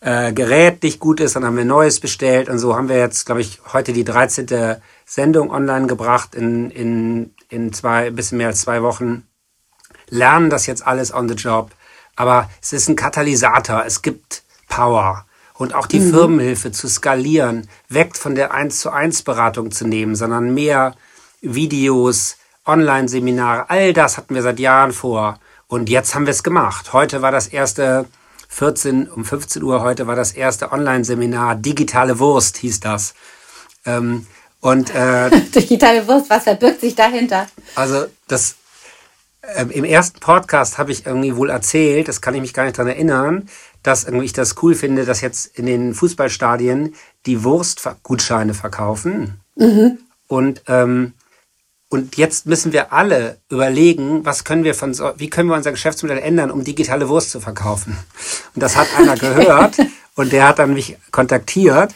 äh, 0.00 0.32
Gerät 0.32 0.82
nicht 0.82 0.98
gut 0.98 1.20
ist, 1.20 1.36
dann 1.36 1.44
haben 1.44 1.56
wir 1.56 1.64
Neues 1.64 2.00
bestellt 2.00 2.48
und 2.48 2.58
so 2.58 2.74
haben 2.74 2.88
wir 2.88 2.98
jetzt, 2.98 3.26
glaube 3.26 3.40
ich, 3.42 3.60
heute 3.72 3.92
die 3.92 4.04
13. 4.04 4.76
Sendung 5.04 5.50
online 5.50 5.86
gebracht 5.86 6.34
in, 6.34 6.70
in, 6.70 7.34
in 7.48 7.72
zwei, 7.72 8.06
ein 8.06 8.16
bisschen 8.16 8.38
mehr 8.38 8.48
als 8.48 8.62
zwei 8.62 8.82
Wochen. 8.82 9.26
Lernen 10.08 10.50
das 10.50 10.66
jetzt 10.66 10.86
alles 10.86 11.12
on 11.12 11.28
the 11.28 11.34
job. 11.34 11.70
Aber 12.16 12.50
es 12.60 12.72
ist 12.72 12.88
ein 12.88 12.96
Katalysator, 12.96 13.84
es 13.86 14.02
gibt 14.02 14.42
Power. 14.68 15.26
Und 15.54 15.74
auch 15.74 15.86
die 15.86 16.00
mhm. 16.00 16.10
Firmenhilfe 16.10 16.72
zu 16.72 16.88
skalieren, 16.88 17.68
weg 17.88 18.16
von 18.16 18.34
der 18.34 18.52
1 18.52 18.80
zu 18.80 18.90
1 18.90 19.22
Beratung 19.22 19.70
zu 19.70 19.86
nehmen, 19.86 20.16
sondern 20.16 20.54
mehr 20.54 20.94
Videos, 21.42 22.36
Online-Seminare, 22.66 23.68
all 23.68 23.92
das 23.92 24.16
hatten 24.16 24.34
wir 24.34 24.42
seit 24.42 24.58
Jahren 24.58 24.92
vor. 24.92 25.38
Und 25.66 25.88
jetzt 25.88 26.14
haben 26.14 26.26
wir 26.26 26.30
es 26.30 26.42
gemacht. 26.42 26.92
Heute 26.92 27.22
war 27.22 27.30
das 27.30 27.46
erste 27.46 28.06
14 28.50 29.08
um 29.08 29.24
15 29.24 29.62
Uhr 29.62 29.80
heute 29.80 30.06
war 30.06 30.16
das 30.16 30.32
erste 30.32 30.72
Online-Seminar 30.72 31.54
Digitale 31.54 32.18
Wurst 32.18 32.58
hieß 32.58 32.80
das. 32.80 33.14
Ähm, 33.86 34.26
und 34.60 34.94
äh, 34.94 35.30
digitale 35.54 36.06
Wurst, 36.06 36.28
was 36.28 36.42
verbirgt 36.42 36.80
sich 36.80 36.94
dahinter? 36.94 37.48
Also 37.76 38.06
das 38.26 38.56
äh, 39.42 39.64
im 39.70 39.84
ersten 39.84 40.18
Podcast 40.18 40.78
habe 40.78 40.90
ich 40.90 41.06
irgendwie 41.06 41.36
wohl 41.36 41.48
erzählt, 41.48 42.08
das 42.08 42.20
kann 42.20 42.34
ich 42.34 42.40
mich 42.40 42.52
gar 42.52 42.64
nicht 42.64 42.76
dran 42.76 42.88
erinnern, 42.88 43.48
dass 43.82 44.04
irgendwie 44.04 44.26
ich 44.26 44.32
das 44.32 44.56
cool 44.62 44.74
finde, 44.74 45.04
dass 45.04 45.20
jetzt 45.20 45.56
in 45.56 45.66
den 45.66 45.94
Fußballstadien 45.94 46.94
die 47.26 47.44
Wurstgutscheine 47.44 48.52
verkaufen. 48.52 49.40
Mhm. 49.54 49.98
Und 50.26 50.62
ähm, 50.66 51.14
und 51.92 52.16
jetzt 52.16 52.46
müssen 52.46 52.72
wir 52.72 52.92
alle 52.92 53.38
überlegen, 53.50 54.24
was 54.24 54.44
können 54.44 54.62
wir 54.62 54.76
von 54.76 54.94
so, 54.94 55.10
wie 55.16 55.28
können 55.28 55.48
wir 55.48 55.56
unser 55.56 55.72
Geschäftsmodell 55.72 56.18
ändern, 56.20 56.52
um 56.52 56.62
digitale 56.62 57.08
Wurst 57.08 57.32
zu 57.32 57.40
verkaufen. 57.40 57.98
Und 58.54 58.62
das 58.62 58.76
hat 58.76 58.88
einer 58.96 59.16
gehört 59.16 59.78
und 60.14 60.32
der 60.32 60.48
hat 60.48 60.58
dann 60.58 60.74
mich 60.74 60.96
kontaktiert 61.10 61.94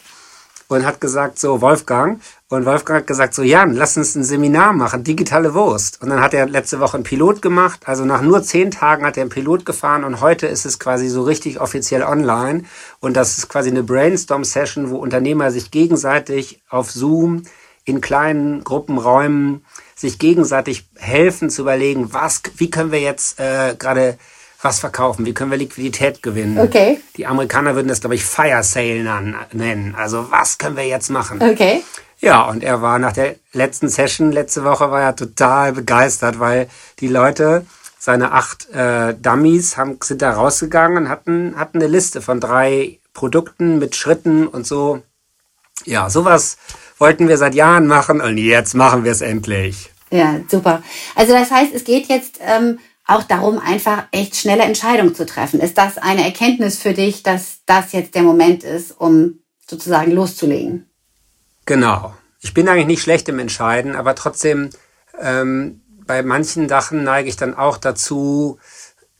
und 0.69 0.87
hat 0.87 1.01
gesagt, 1.01 1.39
so 1.39 1.61
Wolfgang. 1.61 2.21
Und 2.49 2.67
Wolfgang 2.67 3.01
hat 3.01 3.07
gesagt, 3.07 3.35
so 3.35 3.43
Jan, 3.43 3.75
lass 3.75 3.97
uns 3.97 4.15
ein 4.15 4.25
Seminar 4.25 4.73
machen, 4.73 5.05
digitale 5.05 5.55
Wurst. 5.55 6.01
Und 6.03 6.11
dann 6.11 6.21
hat 6.21 6.35
er 6.35 6.47
letzte 6.47 6.81
Woche 6.81 6.95
einen 6.95 7.05
Pilot 7.05 7.43
gemacht. 7.43 7.81
Also 7.87 8.05
nach 8.05 8.23
nur 8.23 8.43
zehn 8.43 8.71
Tagen 8.71 9.05
hat 9.05 9.17
er 9.17 9.23
einen 9.23 9.31
Pilot 9.31 9.67
gefahren 9.67 10.05
und 10.05 10.21
heute 10.21 10.47
ist 10.47 10.65
es 10.65 10.79
quasi 10.79 11.09
so 11.09 11.23
richtig 11.23 11.61
offiziell 11.61 12.03
online. 12.03 12.65
Und 13.01 13.17
das 13.17 13.39
ist 13.39 13.49
quasi 13.49 13.71
eine 13.71 13.83
Brainstorm-Session, 13.83 14.91
wo 14.91 14.97
Unternehmer 14.97 15.51
sich 15.51 15.71
gegenseitig 15.71 16.63
auf 16.69 16.91
Zoom 16.91 17.43
in 17.85 18.01
kleinen 18.01 18.65
Gruppenräumen 18.65 19.65
sich 19.95 20.19
gegenseitig 20.19 20.87
helfen 20.97 21.51
zu 21.51 21.63
überlegen, 21.63 22.13
was, 22.13 22.43
wie 22.57 22.71
können 22.71 22.93
wir 22.93 23.01
jetzt 23.01 23.39
äh, 23.39 23.77
gerade 23.79 24.19
was 24.65 24.81
verkaufen, 24.81 25.27
wie 25.27 25.35
können 25.35 25.51
wir 25.51 25.59
Liquidität 25.59 26.23
gewinnen. 26.23 26.59
Okay. 26.59 27.01
Die 27.17 27.27
Amerikaner 27.27 27.75
würden 27.75 27.89
das, 27.89 28.01
glaube 28.01 28.15
ich, 28.15 28.25
Fire 28.25 28.63
Sale 28.63 29.05
nennen. 29.53 29.95
Also 29.95 30.31
was 30.31 30.59
können 30.59 30.77
wir 30.77 30.87
jetzt 30.87 31.11
machen? 31.11 31.41
Okay. 31.43 31.83
Ja, 32.21 32.43
und 32.43 32.65
er 32.65 32.81
war 32.81 32.99
nach 32.99 33.13
der 33.13 33.37
letzten 33.53 33.89
Session 33.89 34.33
letzte 34.33 34.65
Woche 34.65 34.91
war 34.91 35.03
er 35.03 35.15
total 35.15 35.73
begeistert, 35.73 36.39
weil 36.41 36.69
die 37.01 37.09
Leute, 37.09 37.67
seine 37.99 38.33
acht 38.33 38.71
äh, 38.71 39.15
Dummies, 39.15 39.77
haben, 39.77 39.99
sind 40.03 40.23
da 40.23 40.33
rausgegangen 40.33 41.05
und 41.05 41.09
hatten, 41.11 41.55
hatten 41.59 41.79
eine 41.79 41.87
Liste 41.87 42.23
von 42.23 42.41
drei 42.41 42.99
Produkten 43.13 43.79
mit 43.79 43.95
Schritten 43.95 44.47
und 44.47 44.67
so. 44.67 45.03
Ja, 45.85 46.09
sowas 46.09 46.57
wollten 46.99 47.29
wir 47.29 47.37
seit 47.37 47.55
Jahren 47.55 47.87
machen 47.87 48.21
und 48.21 48.39
jetzt 48.39 48.75
machen 48.75 49.05
wir 49.05 49.13
es 49.13 49.21
endlich. 49.21 49.91
Ja, 50.11 50.41
super. 50.49 50.83
Also 51.15 51.33
das 51.33 51.51
heißt, 51.51 51.75
es 51.75 51.85
geht 51.85 52.07
jetzt 52.07 52.39
ähm, 52.41 52.79
auch 53.07 53.23
darum, 53.23 53.59
einfach 53.59 54.05
echt 54.13 54.37
schnelle 54.37 54.63
Entscheidungen 54.63 55.15
zu 55.15 55.27
treffen. 55.27 55.61
Ist 55.61 55.77
das 55.77 55.99
eine 55.99 56.25
Erkenntnis 56.25 56.79
für 56.79 56.95
dich, 56.95 57.23
dass 57.23 57.59
das 57.67 57.93
jetzt 57.93 58.15
der 58.15 58.23
Moment 58.23 58.65
ist, 58.65 58.93
um 58.93 59.41
sozusagen 59.69 60.13
loszulegen? 60.13 60.89
Genau. 61.67 62.15
Ich 62.41 62.55
bin 62.55 62.69
eigentlich 62.69 62.87
nicht 62.87 63.03
schlecht 63.03 63.29
im 63.29 63.39
Entscheiden, 63.39 63.97
aber 63.97 64.15
trotzdem 64.15 64.71
ähm, 65.21 65.83
bei 66.07 66.23
manchen 66.23 66.69
Sachen 66.69 67.05
neige 67.05 67.29
ich 67.29 67.37
dann 67.37 67.55
auch 67.55 67.79
dazu, 67.79 68.59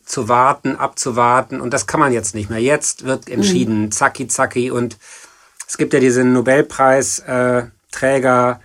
zu 0.05 0.29
warten, 0.29 0.75
abzuwarten. 0.75 1.61
Und 1.61 1.73
das 1.73 1.87
kann 1.87 1.99
man 1.99 2.13
jetzt 2.13 2.35
nicht 2.35 2.49
mehr. 2.49 2.61
Jetzt 2.61 3.05
wird 3.05 3.29
entschieden, 3.29 3.85
mhm. 3.85 3.91
zacki, 3.91 4.27
zacki. 4.27 4.69
Und 4.71 4.97
es 5.67 5.77
gibt 5.77 5.93
ja 5.93 5.99
diesen 5.99 6.33
Nobelpreisträger, 6.33 8.59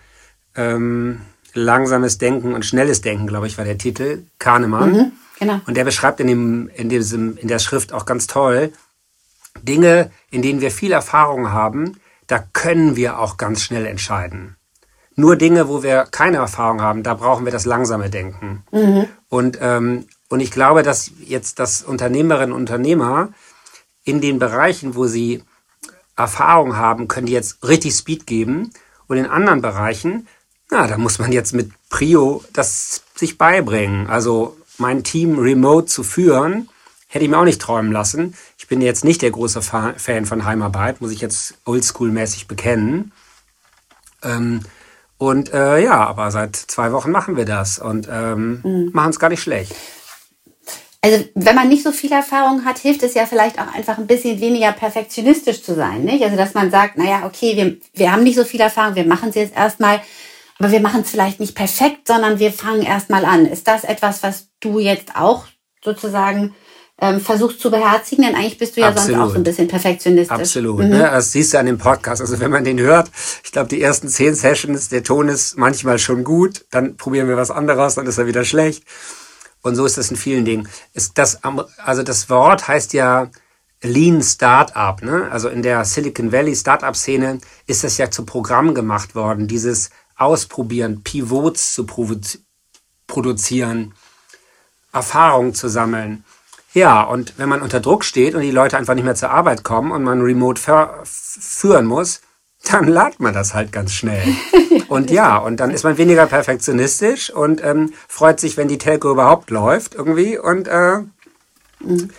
ähm, 0.54 1.22
Langsames 1.54 2.18
Denken 2.18 2.54
und 2.54 2.64
Schnelles 2.64 3.00
Denken, 3.00 3.26
glaube 3.26 3.46
ich, 3.46 3.58
war 3.58 3.64
der 3.64 3.78
Titel, 3.78 4.24
Kahnemann. 4.38 4.92
Mhm, 4.92 5.12
genau. 5.38 5.60
Und 5.66 5.76
der 5.76 5.84
beschreibt 5.84 6.20
in, 6.20 6.26
dem, 6.26 6.70
in, 6.74 6.88
diesem, 6.88 7.36
in 7.36 7.48
der 7.48 7.58
Schrift 7.58 7.92
auch 7.92 8.06
ganz 8.06 8.26
toll, 8.26 8.72
Dinge, 9.62 10.10
in 10.30 10.42
denen 10.42 10.60
wir 10.60 10.70
viel 10.70 10.92
Erfahrung 10.92 11.50
haben, 11.50 12.00
da 12.26 12.38
können 12.52 12.96
wir 12.96 13.18
auch 13.18 13.36
ganz 13.36 13.62
schnell 13.62 13.86
entscheiden. 13.86 14.56
Nur 15.16 15.36
Dinge, 15.36 15.68
wo 15.68 15.82
wir 15.82 16.06
keine 16.10 16.38
Erfahrung 16.38 16.80
haben, 16.80 17.02
da 17.02 17.14
brauchen 17.14 17.44
wir 17.44 17.52
das 17.52 17.66
langsame 17.66 18.08
Denken. 18.08 18.64
Mhm. 18.70 19.06
Und, 19.28 19.58
ähm, 19.60 20.06
und 20.28 20.40
ich 20.40 20.50
glaube, 20.50 20.82
dass 20.82 21.10
jetzt 21.18 21.58
das 21.58 21.82
Unternehmerinnen 21.82 22.52
und 22.52 22.60
Unternehmer 22.60 23.30
in 24.04 24.20
den 24.20 24.38
Bereichen, 24.38 24.94
wo 24.94 25.06
sie 25.06 25.42
Erfahrung 26.16 26.76
haben, 26.76 27.08
können 27.08 27.26
die 27.26 27.32
jetzt 27.32 27.66
richtig 27.66 27.94
Speed 27.94 28.26
geben. 28.26 28.70
Und 29.08 29.16
in 29.16 29.26
anderen 29.26 29.60
Bereichen, 29.60 30.28
na, 30.70 30.86
da 30.86 30.98
muss 30.98 31.18
man 31.18 31.32
jetzt 31.32 31.52
mit 31.52 31.70
Prio 31.88 32.44
das 32.52 33.02
sich 33.16 33.38
beibringen. 33.38 34.06
Also 34.06 34.56
mein 34.78 35.04
Team 35.04 35.38
remote 35.38 35.86
zu 35.86 36.02
führen, 36.02 36.68
hätte 37.08 37.24
ich 37.24 37.30
mir 37.30 37.38
auch 37.38 37.44
nicht 37.44 37.60
träumen 37.60 37.92
lassen. 37.92 38.34
Ich 38.56 38.68
bin 38.68 38.80
jetzt 38.80 39.04
nicht 39.04 39.22
der 39.22 39.30
große 39.30 39.62
Fan 39.62 40.26
von 40.26 40.44
Heimarbeit, 40.44 41.00
muss 41.00 41.10
ich 41.10 41.20
jetzt 41.20 41.54
oldschool-mäßig 41.66 42.46
bekennen. 42.46 43.12
Ähm, 44.22 44.60
und 45.18 45.52
äh, 45.52 45.82
ja, 45.84 46.06
aber 46.06 46.30
seit 46.30 46.56
zwei 46.56 46.92
Wochen 46.92 47.10
machen 47.10 47.36
wir 47.36 47.44
das 47.44 47.78
und 47.78 48.08
ähm, 48.10 48.60
mhm. 48.64 48.90
machen 48.92 49.10
es 49.10 49.18
gar 49.18 49.28
nicht 49.28 49.42
schlecht. 49.42 49.74
Also 51.02 51.24
wenn 51.34 51.56
man 51.56 51.68
nicht 51.68 51.82
so 51.82 51.92
viel 51.92 52.12
Erfahrung 52.12 52.64
hat, 52.64 52.78
hilft 52.78 53.02
es 53.02 53.14
ja 53.14 53.26
vielleicht 53.26 53.58
auch 53.58 53.74
einfach 53.74 53.98
ein 53.98 54.06
bisschen 54.06 54.40
weniger 54.40 54.72
perfektionistisch 54.72 55.62
zu 55.62 55.74
sein. 55.74 56.04
Nicht? 56.04 56.22
Also 56.22 56.36
dass 56.36 56.54
man 56.54 56.70
sagt, 56.70 56.96
naja, 56.96 57.24
okay, 57.26 57.56
wir, 57.56 57.76
wir 57.94 58.12
haben 58.12 58.22
nicht 58.22 58.36
so 58.36 58.44
viel 58.44 58.60
Erfahrung, 58.60 58.94
wir 58.94 59.06
machen 59.06 59.30
es 59.30 59.34
jetzt 59.34 59.56
erstmal, 59.56 60.00
aber 60.60 60.72
wir 60.72 60.80
machen 60.80 61.00
es 61.00 61.10
vielleicht 61.10 61.40
nicht 61.40 61.54
perfekt, 61.54 62.06
sondern 62.06 62.38
wir 62.38 62.52
fangen 62.52 62.82
erstmal 62.82 63.24
an. 63.24 63.46
Ist 63.46 63.66
das 63.66 63.82
etwas, 63.82 64.22
was 64.22 64.48
du 64.60 64.78
jetzt 64.78 65.16
auch 65.16 65.46
sozusagen 65.82 66.54
ähm, 67.00 67.18
versuchst 67.18 67.60
zu 67.60 67.70
beherzigen? 67.70 68.24
Denn 68.24 68.34
eigentlich 68.34 68.58
bist 68.58 68.76
du 68.76 68.82
ja 68.82 68.88
Absolut. 68.88 69.10
sonst 69.10 69.22
auch 69.22 69.32
so 69.32 69.36
ein 69.36 69.42
bisschen 69.42 69.68
perfektionistisch. 69.68 70.38
Absolut. 70.38 70.80
Mhm. 70.80 70.90
Ne? 70.90 70.98
Das 70.98 71.32
siehst 71.32 71.54
du 71.54 71.58
an 71.58 71.64
dem 71.64 71.78
Podcast. 71.78 72.20
Also 72.20 72.40
wenn 72.40 72.50
man 72.50 72.64
den 72.64 72.78
hört, 72.78 73.10
ich 73.42 73.52
glaube, 73.52 73.70
die 73.70 73.80
ersten 73.80 74.08
zehn 74.08 74.34
Sessions, 74.34 74.90
der 74.90 75.02
Ton 75.02 75.28
ist 75.28 75.56
manchmal 75.56 75.98
schon 75.98 76.24
gut, 76.24 76.66
dann 76.70 76.98
probieren 76.98 77.26
wir 77.26 77.38
was 77.38 77.50
anderes, 77.50 77.94
dann 77.94 78.06
ist 78.06 78.18
er 78.18 78.26
wieder 78.26 78.44
schlecht. 78.44 78.84
Und 79.62 79.76
so 79.76 79.86
ist 79.86 79.96
das 79.96 80.10
in 80.10 80.18
vielen 80.18 80.44
Dingen. 80.44 80.68
Ist 80.92 81.16
das, 81.16 81.38
also 81.78 82.02
das 82.02 82.28
Wort 82.28 82.68
heißt 82.68 82.92
ja 82.92 83.30
Lean 83.80 84.22
Startup. 84.22 85.00
Ne? 85.02 85.26
Also 85.30 85.48
in 85.48 85.62
der 85.62 85.86
Silicon 85.86 86.32
Valley 86.32 86.54
Startup-Szene 86.54 87.38
ist 87.66 87.82
das 87.82 87.96
ja 87.96 88.10
zu 88.10 88.26
Programm 88.26 88.74
gemacht 88.74 89.14
worden, 89.14 89.48
dieses 89.48 89.88
Ausprobieren, 90.20 91.02
Pivots 91.02 91.74
zu 91.74 91.86
produzieren, 93.06 93.94
Erfahrungen 94.92 95.54
zu 95.54 95.68
sammeln. 95.68 96.24
Ja, 96.72 97.02
und 97.02 97.34
wenn 97.36 97.48
man 97.48 97.62
unter 97.62 97.80
Druck 97.80 98.04
steht 98.04 98.34
und 98.34 98.42
die 98.42 98.50
Leute 98.50 98.76
einfach 98.76 98.94
nicht 98.94 99.04
mehr 99.04 99.14
zur 99.16 99.30
Arbeit 99.30 99.64
kommen 99.64 99.90
und 99.90 100.04
man 100.04 100.20
remote 100.20 100.60
führen 101.04 101.86
muss, 101.86 102.20
dann 102.70 102.86
lat 102.86 103.18
man 103.18 103.34
das 103.34 103.54
halt 103.54 103.72
ganz 103.72 103.92
schnell. 103.92 104.22
Und 104.88 105.10
ja, 105.10 105.36
und 105.38 105.58
dann 105.60 105.70
ist 105.70 105.84
man 105.84 105.98
weniger 105.98 106.26
perfektionistisch 106.26 107.30
und 107.32 107.62
ähm, 107.62 107.92
freut 108.08 108.40
sich, 108.40 108.56
wenn 108.56 108.66
die 108.66 108.78
Telco 108.78 109.12
überhaupt 109.12 109.50
läuft 109.50 109.94
irgendwie. 109.94 110.36
Und 110.36 110.66
äh, 110.66 111.02
mhm. 111.78 112.10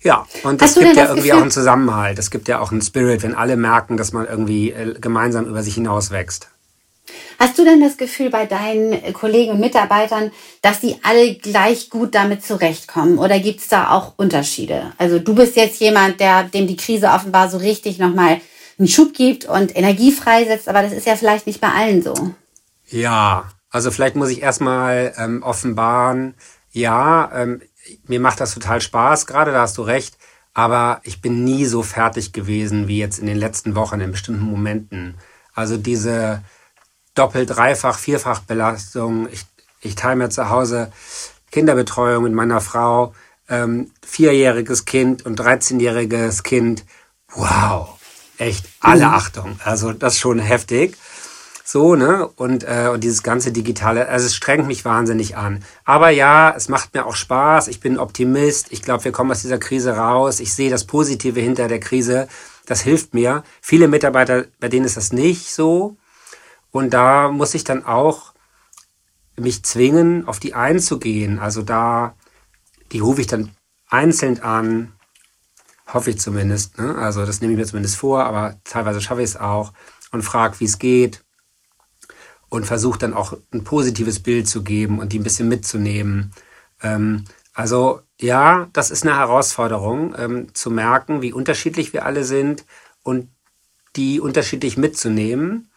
ja, 0.00 0.24
und 0.42 0.62
es 0.62 0.74
gibt 0.74 0.96
ja 0.96 1.04
irgendwie 1.04 1.28
Gefühl? 1.28 1.32
auch 1.32 1.42
einen 1.42 1.50
Zusammenhalt. 1.50 2.18
Es 2.18 2.30
gibt 2.30 2.48
ja 2.48 2.60
auch 2.60 2.72
einen 2.72 2.80
Spirit, 2.80 3.22
wenn 3.22 3.34
alle 3.34 3.58
merken, 3.58 3.98
dass 3.98 4.14
man 4.14 4.26
irgendwie 4.26 4.70
äh, 4.70 4.98
gemeinsam 4.98 5.44
über 5.44 5.62
sich 5.62 5.74
hinaus 5.74 6.10
wächst. 6.10 6.48
Hast 7.38 7.58
du 7.58 7.64
denn 7.64 7.80
das 7.80 7.96
Gefühl 7.96 8.30
bei 8.30 8.46
deinen 8.46 9.12
Kollegen 9.12 9.52
und 9.52 9.60
Mitarbeitern, 9.60 10.32
dass 10.62 10.80
die 10.80 10.96
alle 11.02 11.34
gleich 11.34 11.88
gut 11.88 12.14
damit 12.14 12.44
zurechtkommen? 12.44 13.18
Oder 13.18 13.38
gibt 13.38 13.60
es 13.60 13.68
da 13.68 13.90
auch 13.90 14.14
Unterschiede? 14.16 14.92
Also 14.98 15.18
du 15.18 15.34
bist 15.34 15.56
jetzt 15.56 15.80
jemand, 15.80 16.20
der 16.20 16.44
dem 16.44 16.66
die 16.66 16.76
Krise 16.76 17.08
offenbar 17.08 17.48
so 17.48 17.58
richtig 17.58 17.98
nochmal 17.98 18.40
einen 18.78 18.88
Schub 18.88 19.12
gibt 19.14 19.44
und 19.44 19.76
Energie 19.76 20.12
freisetzt, 20.12 20.68
aber 20.68 20.82
das 20.82 20.92
ist 20.92 21.06
ja 21.06 21.16
vielleicht 21.16 21.46
nicht 21.46 21.60
bei 21.60 21.68
allen 21.68 22.02
so. 22.02 22.14
Ja, 22.86 23.50
also 23.70 23.90
vielleicht 23.90 24.16
muss 24.16 24.30
ich 24.30 24.42
erstmal 24.42 25.14
ähm, 25.18 25.42
offenbaren, 25.42 26.34
ja, 26.72 27.30
ähm, 27.34 27.60
mir 28.06 28.20
macht 28.20 28.40
das 28.40 28.54
total 28.54 28.80
Spaß, 28.80 29.26
gerade 29.26 29.52
da 29.52 29.62
hast 29.62 29.78
du 29.78 29.82
recht, 29.82 30.16
aber 30.54 31.00
ich 31.04 31.20
bin 31.20 31.44
nie 31.44 31.66
so 31.66 31.82
fertig 31.82 32.32
gewesen 32.32 32.88
wie 32.88 32.98
jetzt 32.98 33.18
in 33.18 33.26
den 33.26 33.36
letzten 33.36 33.74
Wochen 33.74 34.00
in 34.00 34.10
bestimmten 34.10 34.44
Momenten. 34.44 35.16
Also 35.54 35.76
diese 35.76 36.42
doppelt, 37.18 37.50
dreifach, 37.50 37.98
vierfach 37.98 38.40
Belastung. 38.40 39.28
Ich, 39.32 39.44
ich 39.80 39.94
teile 39.94 40.16
mir 40.16 40.30
zu 40.30 40.48
Hause 40.48 40.92
Kinderbetreuung 41.50 42.24
mit 42.24 42.32
meiner 42.32 42.60
Frau, 42.60 43.14
ähm, 43.48 43.90
vierjähriges 44.06 44.84
Kind 44.84 45.26
und 45.26 45.40
13-jähriges 45.40 46.42
Kind. 46.42 46.84
Wow 47.34 47.98
echt 48.38 48.66
alle 48.80 49.06
mhm. 49.06 49.14
Achtung. 49.14 49.60
Also 49.64 49.92
das 49.92 50.14
ist 50.14 50.20
schon 50.20 50.38
heftig. 50.38 50.96
So, 51.64 51.96
ne? 51.96 52.26
Und, 52.26 52.64
äh, 52.64 52.88
und 52.90 53.04
dieses 53.04 53.22
ganze 53.22 53.52
Digitale, 53.52 54.08
also 54.08 54.24
es 54.24 54.34
strengt 54.34 54.66
mich 54.66 54.86
wahnsinnig 54.86 55.36
an. 55.36 55.62
Aber 55.84 56.08
ja, 56.08 56.54
es 56.56 56.70
macht 56.70 56.94
mir 56.94 57.04
auch 57.04 57.14
Spaß. 57.14 57.68
Ich 57.68 57.80
bin 57.80 57.98
Optimist. 57.98 58.68
Ich 58.70 58.80
glaube, 58.80 59.04
wir 59.04 59.12
kommen 59.12 59.30
aus 59.30 59.42
dieser 59.42 59.58
Krise 59.58 59.96
raus. 59.96 60.40
Ich 60.40 60.54
sehe 60.54 60.70
das 60.70 60.84
Positive 60.84 61.38
hinter 61.38 61.68
der 61.68 61.80
Krise. 61.80 62.26
Das 62.64 62.80
hilft 62.80 63.12
mir. 63.12 63.42
Viele 63.60 63.86
Mitarbeiter, 63.88 64.46
bei 64.60 64.68
denen 64.68 64.86
ist 64.86 64.96
das 64.96 65.12
nicht 65.12 65.52
so. 65.52 65.96
Und 66.70 66.94
da 66.94 67.28
muss 67.28 67.54
ich 67.54 67.64
dann 67.64 67.84
auch 67.84 68.34
mich 69.36 69.62
zwingen, 69.62 70.26
auf 70.26 70.40
die 70.40 70.54
einzugehen. 70.54 71.38
Also 71.38 71.62
da, 71.62 72.14
die 72.92 72.98
rufe 72.98 73.20
ich 73.20 73.26
dann 73.26 73.50
einzeln 73.88 74.42
an, 74.42 74.92
Hoffe 75.92 76.10
ich 76.10 76.20
zumindest. 76.20 76.78
Ne? 76.78 76.96
Also 76.96 77.24
das 77.24 77.40
nehme 77.40 77.54
ich 77.54 77.58
mir 77.58 77.66
zumindest 77.66 77.96
vor, 77.96 78.24
aber 78.24 78.56
teilweise 78.64 79.00
schaffe 79.00 79.22
ich 79.22 79.30
es 79.30 79.36
auch 79.36 79.72
und 80.12 80.22
frage, 80.22 80.60
wie 80.60 80.66
es 80.66 80.78
geht 80.78 81.24
und 82.50 82.66
versuche 82.66 82.98
dann 82.98 83.14
auch 83.14 83.36
ein 83.52 83.64
positives 83.64 84.20
Bild 84.20 84.48
zu 84.48 84.62
geben 84.62 84.98
und 84.98 85.12
die 85.12 85.18
ein 85.18 85.22
bisschen 85.22 85.48
mitzunehmen. 85.48 86.32
Ähm, 86.82 87.24
also 87.54 88.02
ja, 88.20 88.68
das 88.74 88.90
ist 88.90 89.04
eine 89.04 89.16
Herausforderung, 89.16 90.14
ähm, 90.18 90.54
zu 90.54 90.70
merken, 90.70 91.22
wie 91.22 91.32
unterschiedlich 91.32 91.92
wir 91.94 92.04
alle 92.04 92.24
sind 92.24 92.66
und 93.02 93.30
die 93.96 94.20
unterschiedlich 94.20 94.76
mitzunehmen, 94.76 95.70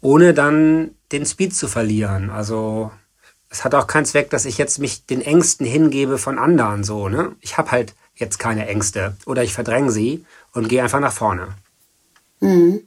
ohne 0.00 0.34
dann 0.34 0.92
den 1.12 1.26
Speed 1.26 1.54
zu 1.54 1.68
verlieren. 1.68 2.30
Also 2.30 2.90
es 3.50 3.64
hat 3.64 3.74
auch 3.74 3.86
keinen 3.86 4.06
Zweck, 4.06 4.30
dass 4.30 4.44
ich 4.44 4.58
jetzt 4.58 4.78
mich 4.78 5.06
den 5.06 5.22
Ängsten 5.22 5.66
hingebe 5.66 6.18
von 6.18 6.38
anderen 6.38 6.84
so. 6.84 7.08
Ne? 7.08 7.32
Ich 7.40 7.58
habe 7.58 7.70
halt 7.70 7.94
jetzt 8.14 8.38
keine 8.38 8.66
Ängste 8.68 9.16
oder 9.26 9.42
ich 9.42 9.52
verdränge 9.52 9.90
sie 9.90 10.24
und 10.52 10.68
gehe 10.68 10.82
einfach 10.82 11.00
nach 11.00 11.12
vorne. 11.12 11.48
Mhm. 12.40 12.82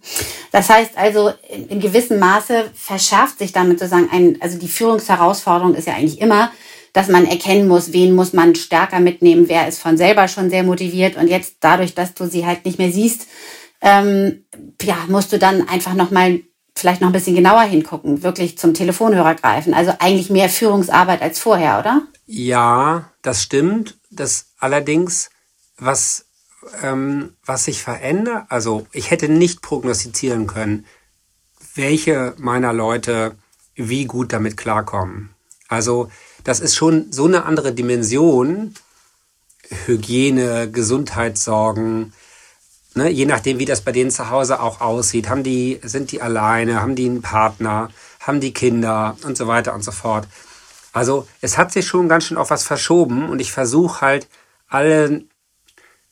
Das 0.52 0.69
heißt 0.69 0.97
also, 0.97 1.32
in 1.69 1.80
gewissem 1.80 2.19
Maße 2.19 2.71
verschärft 2.73 3.39
sich 3.39 3.52
damit 3.52 3.80
sozusagen 3.80 4.10
ein, 4.12 4.38
also 4.41 4.58
die 4.58 4.67
Führungsherausforderung 4.67 5.76
ist 5.76 5.88
ja 5.88 5.93
eigentlich 5.93 6.21
immer, 6.21 6.52
dass 6.93 7.08
man 7.08 7.26
erkennen 7.26 7.67
muss, 7.67 7.91
wen 7.91 8.15
muss 8.15 8.34
man 8.34 8.56
stärker 8.56 8.99
mitnehmen, 8.99 9.49
wer 9.49 9.67
ist 9.67 9.80
von 9.80 9.97
selber 9.97 10.28
schon 10.28 10.49
sehr 10.49 10.63
motiviert 10.63 11.17
und 11.17 11.28
jetzt 11.28 11.58
dadurch, 11.60 11.95
dass 11.95 12.13
du 12.13 12.28
sie 12.28 12.45
halt 12.45 12.65
nicht 12.65 12.78
mehr 12.78 12.91
siehst, 12.91 13.28
ähm, 13.82 14.45
ja, 14.82 14.97
musst 15.08 15.34
du 15.34 15.39
dann 15.39 15.67
einfach 15.67 15.95
nochmal 15.95 16.41
vielleicht 16.75 17.01
noch 17.01 17.09
ein 17.09 17.13
bisschen 17.13 17.36
genauer 17.36 17.63
hingucken, 17.63 18.23
wirklich 18.23 18.57
zum 18.57 18.73
Telefonhörer 18.73 19.36
greifen. 19.36 19.73
Also 19.73 19.93
eigentlich 19.99 20.29
mehr 20.29 20.49
Führungsarbeit 20.49 21.21
als 21.21 21.39
vorher, 21.39 21.79
oder? 21.79 22.01
Ja, 22.25 23.12
das 23.21 23.43
stimmt. 23.43 23.97
Das 24.09 24.47
allerdings, 24.59 25.29
was, 25.77 26.25
ähm, 26.81 27.36
was 27.45 27.65
sich 27.65 27.81
verändert, 27.81 28.45
also 28.49 28.88
ich 28.91 29.12
hätte 29.12 29.29
nicht 29.29 29.62
prognostizieren 29.62 30.47
können, 30.47 30.86
welche 31.75 32.33
meiner 32.38 32.73
Leute 32.73 33.36
wie 33.75 34.05
gut 34.05 34.33
damit 34.33 34.57
klarkommen. 34.57 35.29
Also 35.67 36.09
das 36.43 36.59
ist 36.59 36.75
schon 36.75 37.12
so 37.12 37.25
eine 37.25 37.45
andere 37.45 37.73
Dimension. 37.73 38.75
Hygiene, 39.86 40.69
Gesundheitssorgen, 40.69 42.13
ne, 42.95 43.10
je 43.10 43.25
nachdem, 43.25 43.60
wie 43.60 43.65
das 43.65 43.82
bei 43.82 43.91
denen 43.91 44.12
zu 44.12 44.29
Hause 44.29 44.62
auch 44.62 44.82
aussieht. 44.82 45.29
Haben 45.29 45.43
die, 45.43 45.79
sind 45.84 46.12
die 46.12 46.21
alleine, 46.21 46.82
haben 46.82 46.95
die 46.95 47.06
einen 47.06 47.21
Partner, 47.21 47.89
haben 48.19 48.39
die 48.39 48.53
Kinder 48.53 49.17
und 49.25 49.38
so 49.38 49.47
weiter 49.47 49.73
und 49.73 49.84
so 49.84 49.91
fort. 49.91 50.27
Also 50.91 51.27
es 51.41 51.58
hat 51.58 51.71
sich 51.71 51.88
schon 51.88 52.08
ganz 52.08 52.25
schön 52.25 52.38
auf 52.38 52.51
was 52.51 52.63
verschoben 52.63 53.29
und 53.29 53.39
ich 53.39 53.51
versuche 53.51 54.01
halt 54.01 54.27
alle 54.67 55.23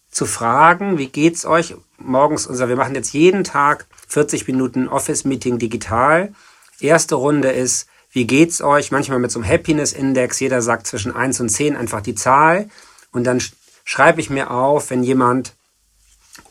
zu 0.09 0.25
fragen, 0.25 0.97
wie 0.97 1.07
geht's 1.07 1.45
euch 1.45 1.75
morgens 1.97 2.47
unser, 2.47 2.67
wir 2.67 2.75
machen 2.75 2.95
jetzt 2.95 3.13
jeden 3.13 3.43
Tag 3.43 3.85
40 4.07 4.47
Minuten 4.47 4.87
Office 4.87 5.23
Meeting 5.23 5.59
digital. 5.59 6.33
Erste 6.79 7.15
Runde 7.15 7.51
ist, 7.51 7.87
wie 8.11 8.25
geht's 8.25 8.61
euch? 8.61 8.91
Manchmal 8.91 9.19
mit 9.19 9.31
so 9.31 9.39
einem 9.39 9.47
Happiness 9.47 9.93
Index, 9.93 10.39
jeder 10.39 10.61
sagt 10.61 10.87
zwischen 10.87 11.15
1 11.15 11.39
und 11.39 11.49
10 11.49 11.77
einfach 11.77 12.01
die 12.01 12.15
Zahl 12.15 12.69
und 13.11 13.23
dann 13.23 13.41
schreibe 13.85 14.19
ich 14.19 14.29
mir 14.29 14.51
auf, 14.51 14.89
wenn 14.89 15.03
jemand 15.03 15.53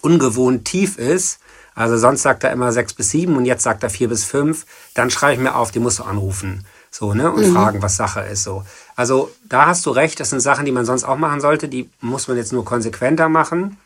ungewohnt 0.02 0.64
tief 0.64 0.98
ist, 0.98 1.40
also 1.74 1.96
sonst 1.96 2.22
sagt 2.22 2.44
er 2.44 2.52
immer 2.52 2.72
6 2.72 2.94
bis 2.94 3.10
7 3.10 3.36
und 3.36 3.44
jetzt 3.44 3.62
sagt 3.62 3.82
er 3.82 3.90
4 3.90 4.08
bis 4.08 4.24
5, 4.24 4.66
dann 4.94 5.10
schreibe 5.10 5.34
ich 5.34 5.40
mir 5.40 5.54
auf, 5.54 5.70
die 5.70 5.78
musst 5.78 5.98
du 5.98 6.04
anrufen 6.04 6.64
so, 6.90 7.14
ne? 7.14 7.30
Und 7.30 7.48
mhm. 7.48 7.54
fragen, 7.54 7.82
was 7.82 7.96
Sache 7.96 8.20
ist. 8.20 8.42
So. 8.42 8.64
Also 8.96 9.30
da 9.48 9.66
hast 9.66 9.86
du 9.86 9.90
recht, 9.90 10.18
das 10.18 10.30
sind 10.30 10.40
Sachen, 10.40 10.64
die 10.64 10.72
man 10.72 10.84
sonst 10.84 11.04
auch 11.04 11.16
machen 11.16 11.40
sollte, 11.40 11.68
die 11.68 11.88
muss 12.00 12.26
man 12.26 12.36
jetzt 12.36 12.52
nur 12.52 12.64
konsequenter 12.64 13.28
machen. 13.28 13.78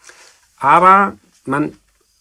Aber 0.59 1.15
man, 1.45 1.75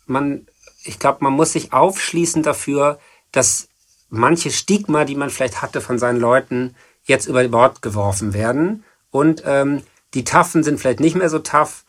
man, 0.06 0.46
ich 0.84 1.00
glaube, 1.00 1.20
man 1.22 1.34
muss 1.34 1.54
sich 1.54 1.72
aufschließen 1.72 2.44
dafür, 2.44 3.00
dass 3.32 3.70
manche 4.10 4.52
Stigma, 4.52 5.06
die 5.06 5.16
man 5.16 5.30
vielleicht 5.30 5.62
hatte 5.62 5.80
von 5.80 5.98
seinen 5.98 6.20
Leuten, 6.20 6.76
jetzt 7.06 7.28
über 7.28 7.48
Bord 7.48 7.82
geworfen 7.82 8.34
werden. 8.34 8.84
Und 9.10 9.44
ähm, 9.46 9.84
die 10.14 10.26
Taffen 10.26 10.64
sind 10.64 10.80
vielleicht 10.80 11.00
nicht 11.00 11.16
mehr 11.16 11.30
so 11.30 11.40
tough 11.40 11.86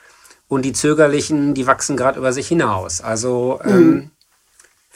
und 0.49 0.65
die 0.65 0.73
Zögerlichen, 0.73 1.55
die 1.55 1.67
wachsen 1.67 1.97
gerade 1.97 2.19
über 2.19 2.33
sich 2.33 2.49
hinaus. 2.49 3.01
Also 3.01 3.61
ähm, 3.65 3.89
mhm. 3.89 4.11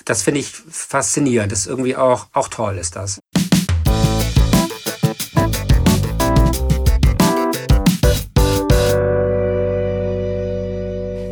das 0.05 0.23
finde 0.23 0.41
ich 0.41 0.51
faszinierend. 0.51 1.53
Das 1.53 1.61
ist 1.61 1.67
irgendwie 1.67 1.97
auch, 1.97 2.27
auch 2.33 2.49
toll, 2.49 2.79
ist 2.79 2.97
das. 2.97 3.19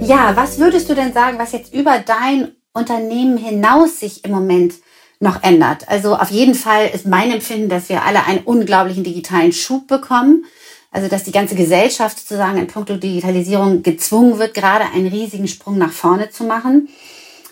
Ja, 0.07 0.37
was 0.37 0.61
würdest 0.61 0.89
du 0.89 0.95
denn 0.95 1.13
sagen, 1.13 1.37
was 1.39 1.51
jetzt 1.51 1.75
über 1.75 1.99
dein 1.99 2.53
Unternehmen 2.73 3.37
hinaus 3.37 3.99
sich 3.99 4.25
im 4.25 4.31
Moment 4.31 4.75
noch 5.19 5.43
ändert? 5.43 5.89
Also 5.89 6.15
auf 6.15 6.31
jeden 6.31 6.55
Fall 6.55 6.89
ist 6.95 7.07
mein 7.07 7.33
Empfinden, 7.33 7.69
dass 7.69 7.89
wir 7.89 8.05
alle 8.05 8.25
einen 8.25 8.45
unglaublichen 8.45 9.03
digitalen 9.03 9.53
Schub 9.53 9.89
bekommen. 9.89 10.45
Also 10.91 11.09
dass 11.09 11.25
die 11.25 11.33
ganze 11.33 11.55
Gesellschaft 11.55 12.19
sozusagen 12.19 12.59
in 12.59 12.67
puncto 12.67 12.97
Digitalisierung 12.97 13.83
gezwungen 13.83 14.39
wird, 14.39 14.55
gerade 14.55 14.85
einen 14.95 15.09
riesigen 15.09 15.49
Sprung 15.49 15.79
nach 15.79 15.93
vorne 15.93 16.31
zu 16.31 16.45
machen. 16.45 16.89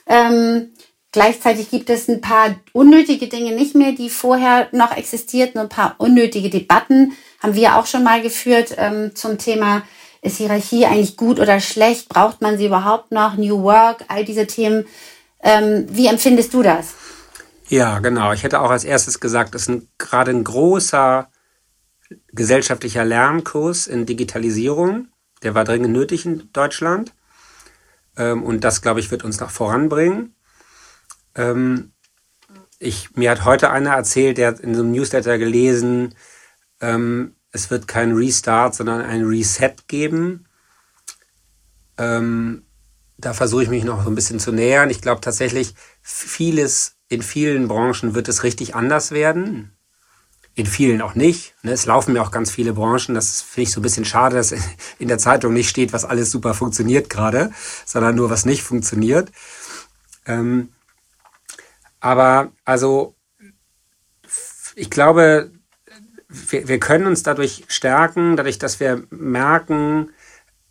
Ähm, 0.07 0.71
gleichzeitig 1.13 1.71
gibt 1.71 1.91
es 1.91 2.09
ein 2.09 2.21
paar 2.21 2.55
unnötige 2.73 3.29
Dinge 3.29 3.55
nicht 3.55 3.75
mehr, 3.75 3.93
die 3.93 4.11
vorher 4.11 4.69
noch 4.73 4.97
existierten. 4.97 5.59
Ein 5.59 5.69
paar 5.69 5.97
unnötige 5.99 6.51
Debatten 6.51 7.13
haben 7.43 7.55
wir 7.55 7.77
auch 7.77 7.87
schon 7.87 8.05
mal 8.05 8.23
geführt 8.23 8.75
ähm, 8.79 9.15
zum 9.15 9.39
Thema 9.39 9.83
ist 10.25 10.39
Hierarchie 10.39 10.87
eigentlich 10.87 11.17
gut 11.17 11.39
oder 11.39 11.61
schlecht? 11.61 12.09
Braucht 12.09 12.41
man 12.41 12.57
sie 12.57 12.67
überhaupt 12.67 13.13
noch? 13.13 13.37
New 13.37 13.63
Work, 13.63 14.07
all 14.09 14.25
diese 14.25 14.47
Themen. 14.47 14.87
Ähm, 15.43 15.87
wie 15.91 16.07
empfindest 16.07 16.55
du 16.55 16.63
das? 16.63 16.95
Ja, 17.69 17.99
genau. 17.99 18.33
Ich 18.33 18.43
hätte 18.43 18.61
auch 18.61 18.71
als 18.71 18.85
erstes 18.85 19.21
gesagt, 19.21 19.55
das 19.55 19.63
ist 19.63 19.69
ein, 19.69 19.89
gerade 19.99 20.31
ein 20.31 20.43
großer 20.43 21.29
gesellschaftlicher 22.33 23.05
Lernkurs 23.05 23.87
in 23.87 24.07
Digitalisierung. 24.07 25.09
Der 25.43 25.55
war 25.55 25.65
dringend 25.65 25.93
nötig 25.93 26.27
in 26.27 26.51
Deutschland. 26.53 27.15
Ähm, 28.17 28.43
und 28.43 28.65
das, 28.65 28.83
glaube 28.83 29.01
ich, 29.01 29.11
wird 29.11 29.25
uns 29.25 29.41
noch 29.41 29.51
voranbringen. 29.51 30.35
Ähm, 31.35 31.93
ich, 32.79 33.17
mir 33.17 33.31
hat 33.31 33.45
heute 33.45 33.71
einer 33.71 33.95
erzählt, 33.95 34.39
der 34.39 34.49
hat 34.49 34.61
in 34.61 34.75
so 34.75 34.83
einem 34.83 34.93
Newsletter 34.93 35.39
gelesen, 35.39 36.15
ähm, 36.81 37.37
es 37.51 37.71
wird 37.71 37.87
kein 37.87 38.13
Restart, 38.13 38.75
sondern 38.75 39.01
ein 39.01 39.25
Reset 39.25 39.75
geben. 39.87 40.47
Ähm, 41.97 42.67
da 43.17 43.33
versuche 43.33 43.63
ich 43.63 43.69
mich 43.69 43.85
noch 43.85 44.03
so 44.03 44.11
ein 44.11 44.17
bisschen 44.17 44.41
zu 44.41 44.51
nähern. 44.51 44.91
Ich 44.91 45.01
glaube 45.01 45.21
tatsächlich, 45.21 45.75
vieles 46.03 46.97
in 47.09 47.23
vielen 47.23 47.69
Branchen 47.69 48.15
wird 48.15 48.29
es 48.29 48.43
richtig 48.43 48.75
anders 48.75 49.13
werden. 49.13 49.77
In 50.57 50.67
vielen 50.67 51.03
auch 51.03 51.17
nicht. 51.17 51.55
Ne? 51.63 51.73
Es 51.73 51.87
laufen 51.87 52.13
mir 52.13 52.23
auch 52.23 52.31
ganz 52.31 52.51
viele 52.51 52.75
Branchen. 52.75 53.15
Das 53.15 53.41
finde 53.43 53.69
ich 53.69 53.73
so 53.73 53.81
ein 53.81 53.83
bisschen 53.83 54.05
schade, 54.05 54.37
dass 54.37 54.53
in 54.99 55.09
der 55.09 55.19
Zeitung 55.19 55.53
nicht 55.53 55.69
steht, 55.69 55.93
was 55.93 56.05
alles 56.05 56.31
super 56.31 56.55
funktioniert 56.55 57.11
gerade, 57.11 57.51
sondern 57.85 58.15
nur, 58.15 58.31
was 58.31 58.45
nicht 58.45 58.63
funktioniert. 58.63 59.33
Ähm, 60.27 60.69
aber 62.01 62.53
also, 62.65 63.15
ich 64.77 64.91
glaube, 64.91 65.51
wir, 66.29 66.69
wir 66.69 66.79
können 66.79 67.07
uns 67.07 67.23
dadurch 67.23 67.65
stärken, 67.69 68.37
dadurch, 68.37 68.59
dass 68.59 68.79
wir 68.79 69.05
merken, 69.11 70.11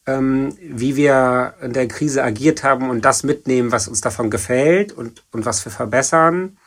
ähm, 0.05 0.55
wie 0.61 0.95
wir 0.95 1.55
in 1.61 1.73
der 1.73 1.87
Krise 1.87 2.23
agiert 2.23 2.63
haben 2.63 2.89
und 2.89 3.03
das 3.03 3.23
mitnehmen, 3.23 3.71
was 3.71 3.87
uns 3.87 4.01
davon 4.01 4.29
gefällt 4.29 4.91
und, 4.91 5.23
und 5.31 5.45
was 5.45 5.63
wir 5.65 5.71
verbessern. 5.71 6.57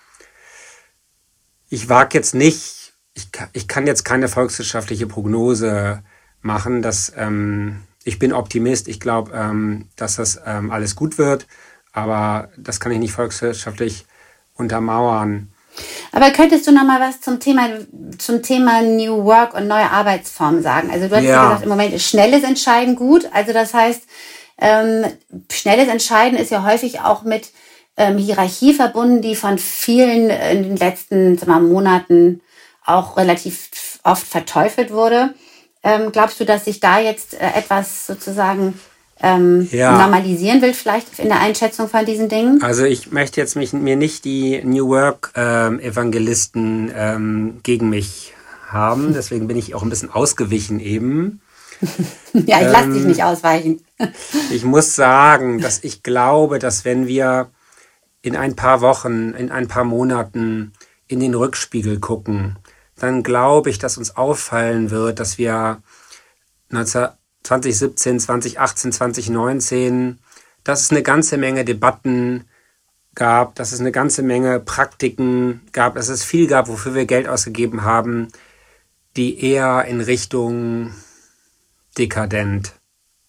Ich 1.68 1.88
wage 1.88 2.16
jetzt 2.16 2.34
nicht, 2.34 2.75
ich, 3.16 3.28
ich 3.54 3.66
kann 3.66 3.86
jetzt 3.86 4.04
keine 4.04 4.28
volkswirtschaftliche 4.28 5.06
Prognose 5.06 6.02
machen, 6.42 6.82
dass 6.82 7.12
ähm, 7.16 7.82
ich 8.04 8.18
bin 8.18 8.32
Optimist, 8.32 8.88
ich 8.88 9.00
glaube, 9.00 9.32
ähm, 9.34 9.88
dass 9.96 10.16
das 10.16 10.40
ähm, 10.46 10.70
alles 10.70 10.94
gut 10.94 11.18
wird, 11.18 11.46
aber 11.92 12.50
das 12.58 12.78
kann 12.78 12.92
ich 12.92 12.98
nicht 12.98 13.12
volkswirtschaftlich 13.12 14.04
untermauern. 14.54 15.48
Aber 16.12 16.30
könntest 16.30 16.66
du 16.66 16.72
noch 16.72 16.84
mal 16.84 17.00
was 17.00 17.20
zum 17.20 17.40
Thema, 17.40 17.68
zum 18.18 18.42
Thema 18.42 18.82
New 18.82 19.24
Work 19.24 19.54
und 19.54 19.66
neue 19.66 19.90
Arbeitsformen 19.90 20.62
sagen? 20.62 20.90
Also 20.90 21.08
du 21.08 21.16
hast 21.16 21.24
ja, 21.24 21.44
gesagt, 21.44 21.62
im 21.64 21.68
Moment 21.68 21.94
ist 21.94 22.08
schnelles 22.08 22.44
Entscheiden 22.44 22.96
gut. 22.96 23.28
Also 23.32 23.52
das 23.52 23.74
heißt, 23.74 24.02
ähm, 24.58 25.04
schnelles 25.50 25.88
Entscheiden 25.88 26.38
ist 26.38 26.50
ja 26.50 26.64
häufig 26.64 27.00
auch 27.00 27.24
mit 27.24 27.50
ähm, 27.98 28.16
Hierarchie 28.16 28.72
verbunden, 28.72 29.20
die 29.20 29.36
von 29.36 29.58
vielen 29.58 30.30
in 30.30 30.62
den 30.62 30.76
letzten 30.76 31.38
mal, 31.46 31.60
Monaten 31.60 32.40
auch 32.86 33.16
relativ 33.16 33.98
oft 34.04 34.26
verteufelt 34.26 34.90
wurde. 34.90 35.34
Ähm, 35.82 36.12
glaubst 36.12 36.40
du, 36.40 36.44
dass 36.44 36.64
sich 36.64 36.80
da 36.80 36.98
jetzt 36.98 37.34
äh, 37.34 37.50
etwas 37.54 38.06
sozusagen 38.06 38.78
ähm, 39.20 39.68
ja. 39.70 39.96
normalisieren 39.96 40.60
will, 40.62 40.74
vielleicht 40.74 41.18
in 41.18 41.28
der 41.28 41.40
Einschätzung 41.40 41.88
von 41.88 42.04
diesen 42.04 42.28
Dingen? 42.28 42.62
Also 42.62 42.84
ich 42.84 43.12
möchte 43.12 43.40
jetzt 43.40 43.56
mich, 43.56 43.72
mir 43.72 43.96
nicht 43.96 44.24
die 44.24 44.62
New 44.64 44.88
Work-Evangelisten 44.88 46.88
ähm, 46.88 46.94
ähm, 46.96 47.60
gegen 47.62 47.88
mich 47.88 48.34
haben. 48.68 49.14
Deswegen 49.14 49.46
bin 49.46 49.56
ich 49.56 49.74
auch 49.74 49.82
ein 49.82 49.90
bisschen 49.90 50.10
ausgewichen 50.10 50.80
eben. 50.80 51.40
ja, 52.32 52.62
ich 52.62 52.72
lasse 52.72 52.90
dich 52.90 53.02
ähm, 53.02 53.08
nicht 53.08 53.22
ausweichen. 53.22 53.82
ich 54.50 54.64
muss 54.64 54.94
sagen, 54.94 55.60
dass 55.60 55.84
ich 55.84 56.02
glaube, 56.02 56.58
dass 56.58 56.84
wenn 56.84 57.06
wir 57.06 57.50
in 58.22 58.34
ein 58.34 58.56
paar 58.56 58.80
Wochen, 58.80 59.34
in 59.34 59.50
ein 59.50 59.68
paar 59.68 59.84
Monaten 59.84 60.72
in 61.06 61.20
den 61.20 61.34
Rückspiegel 61.34 62.00
gucken, 62.00 62.56
dann 62.98 63.22
glaube 63.22 63.70
ich, 63.70 63.78
dass 63.78 63.98
uns 63.98 64.16
auffallen 64.16 64.90
wird, 64.90 65.20
dass 65.20 65.38
wir 65.38 65.82
19 66.70 67.08
2017, 67.46 68.20
2018, 68.20 68.92
2019, 68.92 70.18
dass 70.64 70.82
es 70.82 70.90
eine 70.90 71.02
ganze 71.02 71.36
Menge 71.36 71.64
Debatten 71.64 72.44
gab, 73.14 73.54
dass 73.54 73.72
es 73.72 73.80
eine 73.80 73.92
ganze 73.92 74.22
Menge 74.22 74.58
Praktiken 74.60 75.62
gab, 75.72 75.94
dass 75.94 76.08
es 76.08 76.24
viel 76.24 76.48
gab, 76.48 76.68
wofür 76.68 76.94
wir 76.94 77.06
Geld 77.06 77.28
ausgegeben 77.28 77.84
haben, 77.84 78.28
die 79.16 79.40
eher 79.40 79.84
in 79.86 80.00
Richtung 80.00 80.92
dekadent 81.96 82.74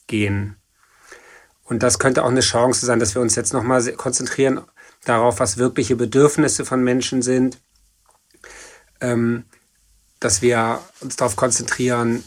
gehen. 0.08 0.58
Und 1.63 1.84
das 1.84 1.99
könnte 1.99 2.23
auch 2.23 2.30
eine 2.30 2.41
Chance 2.41 2.86
sein, 2.86 2.99
dass 2.99 3.13
wir 3.13 3.21
uns 3.21 3.36
jetzt 3.36 3.53
nochmal 3.53 3.84
konzentrieren 3.93 4.62
darauf, 5.06 5.39
was 5.39 5.58
wirkliche 5.58 5.95
Bedürfnisse 5.95 6.65
von 6.65 6.84
Menschen 6.84 7.21
sind, 7.21 7.60
ähm, 8.99 9.45
dass 10.19 10.41
wir 10.41 10.80
uns 11.01 11.15
darauf 11.15 11.36
konzentrieren, 11.36 12.23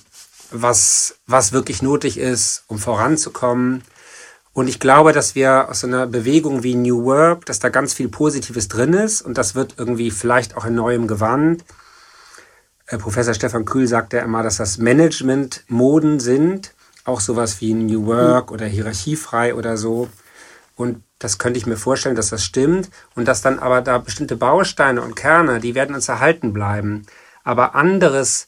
was, 0.51 1.17
was 1.27 1.53
wirklich 1.53 1.83
nötig 1.83 2.19
ist, 2.19 2.65
um 2.67 2.79
voranzukommen. 2.79 3.83
Und 4.53 4.69
ich 4.69 4.81
glaube, 4.81 5.13
dass 5.13 5.35
wir 5.35 5.69
aus 5.69 5.85
einer 5.85 6.07
Bewegung 6.07 6.63
wie 6.63 6.75
New 6.75 7.05
Work, 7.05 7.47
dass 7.47 7.61
da 7.61 7.69
ganz 7.69 7.95
viel 7.95 8.09
Positives 8.09 8.69
drin 8.69 8.93
ist 8.93 9.23
und 9.23 9.39
das 9.39 9.55
wird 9.55 9.75
irgendwie 9.79 10.11
vielleicht 10.11 10.57
auch 10.57 10.65
in 10.65 10.75
neuem 10.75 11.07
Gewand. 11.07 11.65
Äh, 12.87 12.99
Professor 12.99 13.33
Stefan 13.35 13.65
Kühl 13.65 13.87
sagt 13.87 14.13
ja 14.13 14.21
immer, 14.21 14.43
dass 14.43 14.57
das 14.57 14.79
Management-Moden 14.79 16.19
sind, 16.19 16.75
auch 17.05 17.21
sowas 17.21 17.61
wie 17.61 17.75
New 17.75 18.07
Work 18.07 18.51
oder 18.51 18.67
hierarchiefrei 18.67 19.55
oder 19.55 19.77
so. 19.77 20.09
Und 20.75 21.03
das 21.19 21.39
könnte 21.39 21.59
ich 21.59 21.67
mir 21.67 21.77
vorstellen, 21.77 22.17
dass 22.17 22.31
das 22.31 22.43
stimmt 22.45 22.91
und 23.15 23.29
dass 23.29 23.43
dann 23.43 23.59
aber 23.59 23.83
da 23.83 23.99
bestimmte 23.99 24.37
Bausteine 24.37 25.03
und 25.03 25.15
Kerne, 25.15 25.61
die 25.61 25.75
werden 25.75 25.95
uns 25.95 26.09
erhalten 26.09 26.53
bleiben. 26.53 27.07
Aber 27.51 27.75
anderes 27.75 28.47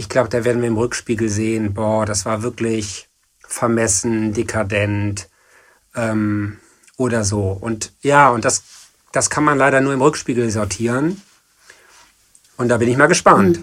ich 0.00 0.08
glaube, 0.08 0.30
da 0.30 0.44
werden 0.44 0.62
wir 0.62 0.68
im 0.68 0.78
Rückspiegel 0.78 1.28
sehen, 1.28 1.74
boah, 1.74 2.06
das 2.06 2.24
war 2.24 2.42
wirklich 2.42 3.08
vermessen, 3.46 4.32
dekadent 4.32 5.28
ähm, 5.94 6.56
oder 6.96 7.22
so. 7.22 7.58
Und 7.60 7.92
ja, 8.00 8.30
und 8.30 8.46
das, 8.46 8.62
das 9.12 9.28
kann 9.28 9.44
man 9.44 9.58
leider 9.58 9.82
nur 9.82 9.92
im 9.92 10.00
Rückspiegel 10.00 10.50
sortieren. 10.50 11.20
Und 12.56 12.68
da 12.70 12.78
bin 12.78 12.88
ich 12.88 12.96
mal 12.96 13.08
gespannt. 13.08 13.60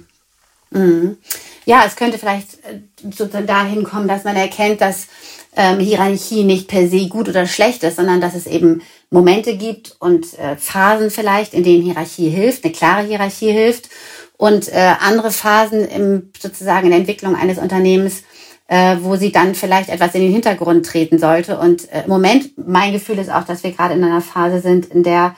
Mhm. 0.70 0.80
mhm. 0.80 1.18
Ja, 1.66 1.84
es 1.86 1.98
könnte 1.98 2.18
vielleicht 2.18 2.64
äh, 2.64 2.82
sozusagen 3.04 3.48
dahin 3.48 3.84
kommen, 3.84 4.08
dass 4.08 4.24
man 4.24 4.38
erkennt, 4.38 4.80
dass 4.80 5.08
ähm, 5.56 5.80
Hierarchie 5.80 6.44
nicht 6.44 6.68
per 6.70 6.88
se 6.88 7.10
gut 7.10 7.28
oder 7.28 7.46
schlecht 7.48 7.84
ist, 7.84 7.98
sondern 7.98 8.22
dass 8.22 8.36
es 8.36 8.46
eben 8.46 8.82
Momente 9.10 9.58
gibt 9.58 9.96
und 10.00 10.38
äh, 10.38 10.56
Phasen 10.56 11.10
vielleicht, 11.10 11.54
in 11.54 11.64
denen 11.64 11.84
Hierarchie 11.84 12.30
hilft, 12.30 12.64
eine 12.64 12.74
klare 12.74 13.06
Hierarchie 13.06 13.52
hilft 13.52 13.90
und 14.38 14.70
äh, 14.70 14.94
andere 15.00 15.32
Phasen 15.32 15.88
im, 15.88 16.32
sozusagen 16.40 16.86
in 16.86 16.92
der 16.92 17.00
Entwicklung 17.00 17.36
eines 17.36 17.58
Unternehmens, 17.58 18.24
äh, 18.68 18.98
wo 19.02 19.16
sie 19.16 19.32
dann 19.32 19.56
vielleicht 19.56 19.90
etwas 19.90 20.14
in 20.14 20.22
den 20.22 20.32
Hintergrund 20.32 20.86
treten 20.86 21.20
sollte. 21.20 21.58
Und 21.58 21.92
äh, 21.92 22.04
im 22.04 22.10
Moment, 22.10 22.52
mein 22.58 22.94
Gefühl 22.94 23.18
ist 23.18 23.32
auch, 23.32 23.44
dass 23.44 23.64
wir 23.64 23.72
gerade 23.72 23.96
in 23.96 24.04
einer 24.04 24.22
Phase 24.22 24.62
sind, 24.62 24.86
in 24.86 25.04
der 25.04 25.36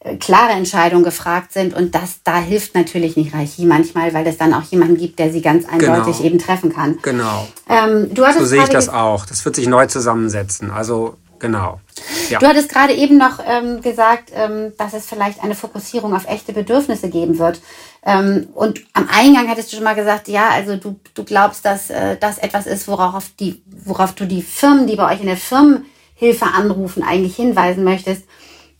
äh, 0.00 0.16
klare 0.16 0.52
Entscheidungen 0.52 1.04
gefragt 1.04 1.52
sind 1.52 1.74
und 1.74 1.94
das 1.94 2.20
da 2.24 2.38
hilft 2.40 2.74
natürlich 2.74 3.16
nicht 3.16 3.32
Hierarchie 3.32 3.66
manchmal, 3.66 4.14
weil 4.14 4.26
es 4.26 4.38
dann 4.38 4.54
auch 4.54 4.62
jemanden 4.64 4.96
gibt, 4.96 5.18
der 5.18 5.30
sie 5.30 5.42
ganz 5.42 5.68
eindeutig 5.68 6.16
genau. 6.16 6.28
eben 6.28 6.38
treffen 6.38 6.72
kann. 6.72 6.98
Genau. 7.02 7.46
Ähm, 7.68 8.12
du 8.12 8.24
so 8.32 8.46
sehe 8.46 8.62
ich 8.62 8.68
das 8.70 8.88
auch. 8.88 9.26
Das 9.26 9.44
wird 9.44 9.56
sich 9.56 9.68
neu 9.68 9.86
zusammensetzen. 9.86 10.70
Also 10.70 11.16
Genau. 11.40 11.80
Ja. 12.28 12.38
Du 12.38 12.46
hattest 12.46 12.68
gerade 12.68 12.92
eben 12.92 13.16
noch 13.16 13.40
ähm, 13.44 13.80
gesagt, 13.80 14.30
ähm, 14.34 14.72
dass 14.78 14.92
es 14.92 15.06
vielleicht 15.06 15.42
eine 15.42 15.54
Fokussierung 15.54 16.14
auf 16.14 16.26
echte 16.28 16.52
Bedürfnisse 16.52 17.08
geben 17.08 17.38
wird. 17.38 17.60
Ähm, 18.04 18.48
und 18.54 18.80
am 18.94 19.08
Eingang 19.10 19.48
hattest 19.48 19.72
du 19.72 19.76
schon 19.76 19.84
mal 19.84 19.94
gesagt, 19.94 20.28
ja, 20.28 20.48
also 20.48 20.76
du, 20.76 20.98
du 21.14 21.24
glaubst, 21.24 21.64
dass 21.64 21.90
äh, 21.90 22.16
das 22.16 22.38
etwas 22.38 22.66
ist, 22.66 22.88
worauf, 22.88 23.30
die, 23.38 23.62
worauf 23.84 24.14
du 24.14 24.26
die 24.26 24.42
Firmen, 24.42 24.86
die 24.86 24.96
bei 24.96 25.12
euch 25.12 25.20
in 25.20 25.26
der 25.26 25.36
Firmenhilfe 25.36 26.46
anrufen, 26.46 27.02
eigentlich 27.02 27.36
hinweisen 27.36 27.84
möchtest, 27.84 28.24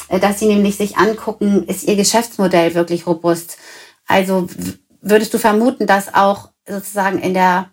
äh, 0.08 0.18
dass 0.18 0.38
sie 0.38 0.46
nämlich 0.46 0.76
sich 0.76 0.96
angucken, 0.96 1.64
ist 1.66 1.84
ihr 1.84 1.96
Geschäftsmodell 1.96 2.74
wirklich 2.74 3.06
robust? 3.06 3.58
Also 4.06 4.48
würdest 5.02 5.34
du 5.34 5.38
vermuten, 5.38 5.86
dass 5.86 6.14
auch 6.14 6.48
sozusagen 6.66 7.18
in 7.18 7.34
der 7.34 7.70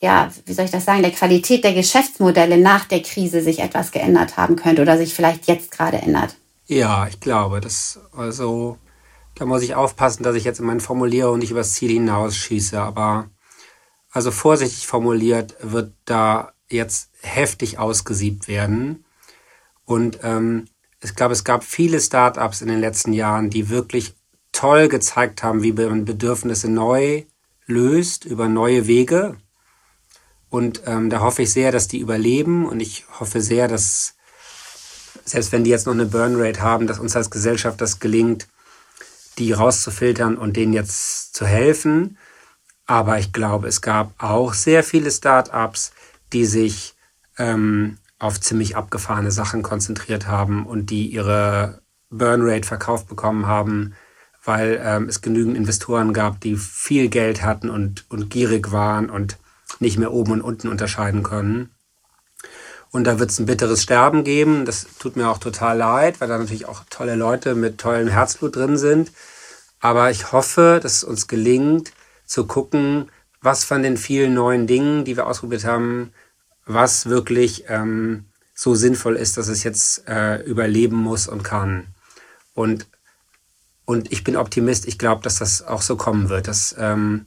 ja, 0.00 0.30
wie 0.44 0.52
soll 0.52 0.66
ich 0.66 0.70
das 0.70 0.84
sagen, 0.84 1.02
der 1.02 1.10
Qualität 1.10 1.64
der 1.64 1.72
Geschäftsmodelle 1.72 2.58
nach 2.58 2.84
der 2.84 3.00
Krise 3.00 3.40
sich 3.40 3.60
etwas 3.60 3.92
geändert 3.92 4.36
haben 4.36 4.56
könnte 4.56 4.82
oder 4.82 4.98
sich 4.98 5.14
vielleicht 5.14 5.46
jetzt 5.46 5.70
gerade 5.70 5.96
ändert? 5.96 6.36
Ja, 6.66 7.06
ich 7.06 7.20
glaube, 7.20 7.60
das, 7.60 7.98
also, 8.16 8.76
da 9.36 9.44
muss 9.44 9.62
ich 9.62 9.74
aufpassen, 9.74 10.22
dass 10.22 10.34
ich 10.34 10.44
jetzt 10.44 10.60
in 10.60 10.66
meinen 10.66 10.80
Formulierungen 10.80 11.38
nicht 11.38 11.50
übers 11.50 11.74
Ziel 11.74 11.90
hinausschieße, 11.90 12.80
aber, 12.80 13.30
also 14.10 14.30
vorsichtig 14.30 14.86
formuliert 14.86 15.54
wird 15.60 15.92
da 16.06 16.52
jetzt 16.68 17.10
heftig 17.20 17.78
ausgesiebt 17.78 18.48
werden. 18.48 19.04
Und 19.84 20.20
ähm, 20.22 20.64
ich 21.02 21.14
glaube, 21.14 21.34
es 21.34 21.44
gab 21.44 21.64
viele 21.64 22.00
Startups 22.00 22.62
in 22.62 22.68
den 22.68 22.80
letzten 22.80 23.12
Jahren, 23.12 23.50
die 23.50 23.68
wirklich 23.68 24.14
toll 24.52 24.88
gezeigt 24.88 25.42
haben, 25.42 25.62
wie 25.62 25.72
man 25.72 26.06
Bedürfnisse 26.06 26.70
neu 26.70 27.24
löst 27.66 28.24
über 28.24 28.48
neue 28.48 28.86
Wege. 28.86 29.36
Und 30.48 30.82
ähm, 30.86 31.10
da 31.10 31.20
hoffe 31.20 31.42
ich 31.42 31.52
sehr, 31.52 31.72
dass 31.72 31.88
die 31.88 31.98
überleben 31.98 32.66
und 32.66 32.80
ich 32.80 33.04
hoffe 33.20 33.42
sehr, 33.42 33.68
dass 33.68 34.14
selbst 35.26 35.52
wenn 35.52 35.64
die 35.64 35.70
jetzt 35.70 35.86
noch 35.86 35.92
eine 35.92 36.06
Burnrate 36.06 36.62
haben, 36.62 36.86
dass 36.86 37.00
uns 37.00 37.14
als 37.16 37.30
Gesellschaft 37.30 37.80
das 37.80 38.00
gelingt, 38.00 38.48
die 39.38 39.52
rauszufiltern 39.52 40.36
und 40.36 40.56
denen 40.56 40.72
jetzt 40.72 41.34
zu 41.34 41.46
helfen. 41.46 42.18
Aber 42.86 43.18
ich 43.18 43.32
glaube, 43.32 43.68
es 43.68 43.80
gab 43.80 44.12
auch 44.22 44.54
sehr 44.54 44.84
viele 44.84 45.10
Startups, 45.10 45.92
die 46.32 46.46
sich 46.46 46.94
ähm, 47.38 47.98
auf 48.18 48.40
ziemlich 48.40 48.76
abgefahrene 48.76 49.30
Sachen 49.30 49.62
konzentriert 49.62 50.26
haben 50.26 50.66
und 50.66 50.90
die 50.90 51.08
ihre 51.08 51.82
Burnrate 52.10 52.66
verkauft 52.66 53.08
bekommen 53.08 53.46
haben, 53.46 53.94
weil 54.44 54.80
ähm, 54.82 55.08
es 55.08 55.20
genügend 55.20 55.56
Investoren 55.56 56.12
gab, 56.12 56.40
die 56.40 56.56
viel 56.56 57.08
Geld 57.08 57.42
hatten 57.42 57.68
und, 57.68 58.06
und 58.08 58.30
gierig 58.30 58.70
waren 58.72 59.10
und 59.10 59.38
nicht 59.80 59.98
mehr 59.98 60.12
oben 60.12 60.32
und 60.32 60.42
unten 60.42 60.68
unterscheiden 60.68 61.22
können. 61.22 61.70
Und 62.90 63.04
da 63.04 63.18
wird 63.18 63.30
es 63.30 63.38
ein 63.38 63.46
bitteres 63.46 63.82
Sterben 63.82 64.24
geben. 64.24 64.64
Das 64.64 64.86
tut 64.98 65.16
mir 65.16 65.28
auch 65.28 65.38
total 65.38 65.76
leid, 65.78 66.20
weil 66.20 66.28
da 66.28 66.38
natürlich 66.38 66.66
auch 66.66 66.84
tolle 66.88 67.14
Leute 67.14 67.54
mit 67.54 67.78
tollem 67.78 68.08
Herzblut 68.08 68.56
drin 68.56 68.78
sind. 68.78 69.12
Aber 69.80 70.10
ich 70.10 70.32
hoffe, 70.32 70.80
dass 70.82 70.96
es 70.96 71.04
uns 71.04 71.28
gelingt, 71.28 71.92
zu 72.24 72.46
gucken, 72.46 73.10
was 73.40 73.64
von 73.64 73.82
den 73.82 73.96
vielen 73.96 74.34
neuen 74.34 74.66
Dingen, 74.66 75.04
die 75.04 75.16
wir 75.16 75.26
ausprobiert 75.26 75.64
haben, 75.64 76.12
was 76.64 77.06
wirklich 77.06 77.64
ähm, 77.68 78.24
so 78.54 78.74
sinnvoll 78.74 79.16
ist, 79.16 79.36
dass 79.36 79.48
es 79.48 79.62
jetzt 79.62 80.08
äh, 80.08 80.42
überleben 80.42 80.96
muss 80.96 81.28
und 81.28 81.44
kann. 81.44 81.88
Und, 82.54 82.86
und 83.84 84.10
ich 84.10 84.24
bin 84.24 84.36
Optimist. 84.36 84.88
Ich 84.88 84.98
glaube, 84.98 85.22
dass 85.22 85.36
das 85.36 85.62
auch 85.62 85.82
so 85.82 85.96
kommen 85.96 86.28
wird, 86.28 86.48
dass, 86.48 86.74
ähm, 86.78 87.24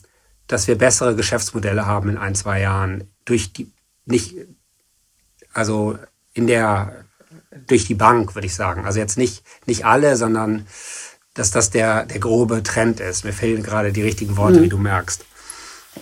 dass 0.48 0.68
wir 0.68 0.78
bessere 0.78 1.16
Geschäftsmodelle 1.16 1.86
haben 1.86 2.10
in 2.10 2.18
ein, 2.18 2.36
zwei 2.36 2.60
Jahren. 2.60 3.06
Durch 3.26 3.54
die, 3.54 3.72
nicht, 4.06 4.36
also 5.54 5.98
in 6.34 6.48
der, 6.48 7.06
durch 7.68 7.86
die 7.86 7.96
Bank, 7.96 8.36
würde 8.36 8.48
ich 8.48 8.56
sagen. 8.56 8.86
Also 8.86 9.00
jetzt 9.00 9.18
nicht, 9.18 9.44
nicht 9.66 9.86
alle, 9.86 10.16
sondern 10.16 10.68
dass 11.34 11.52
das 11.52 11.70
der, 11.70 12.06
der 12.06 12.20
grobe 12.20 12.64
Trend 12.64 13.00
ist. 13.00 13.24
Mir 13.24 13.34
fehlen 13.34 13.64
gerade 13.64 13.92
die 13.92 14.02
richtigen 14.02 14.38
Worte, 14.38 14.60
mhm. 14.60 14.64
wie 14.64 14.70
du 14.70 14.78
merkst. 14.78 15.26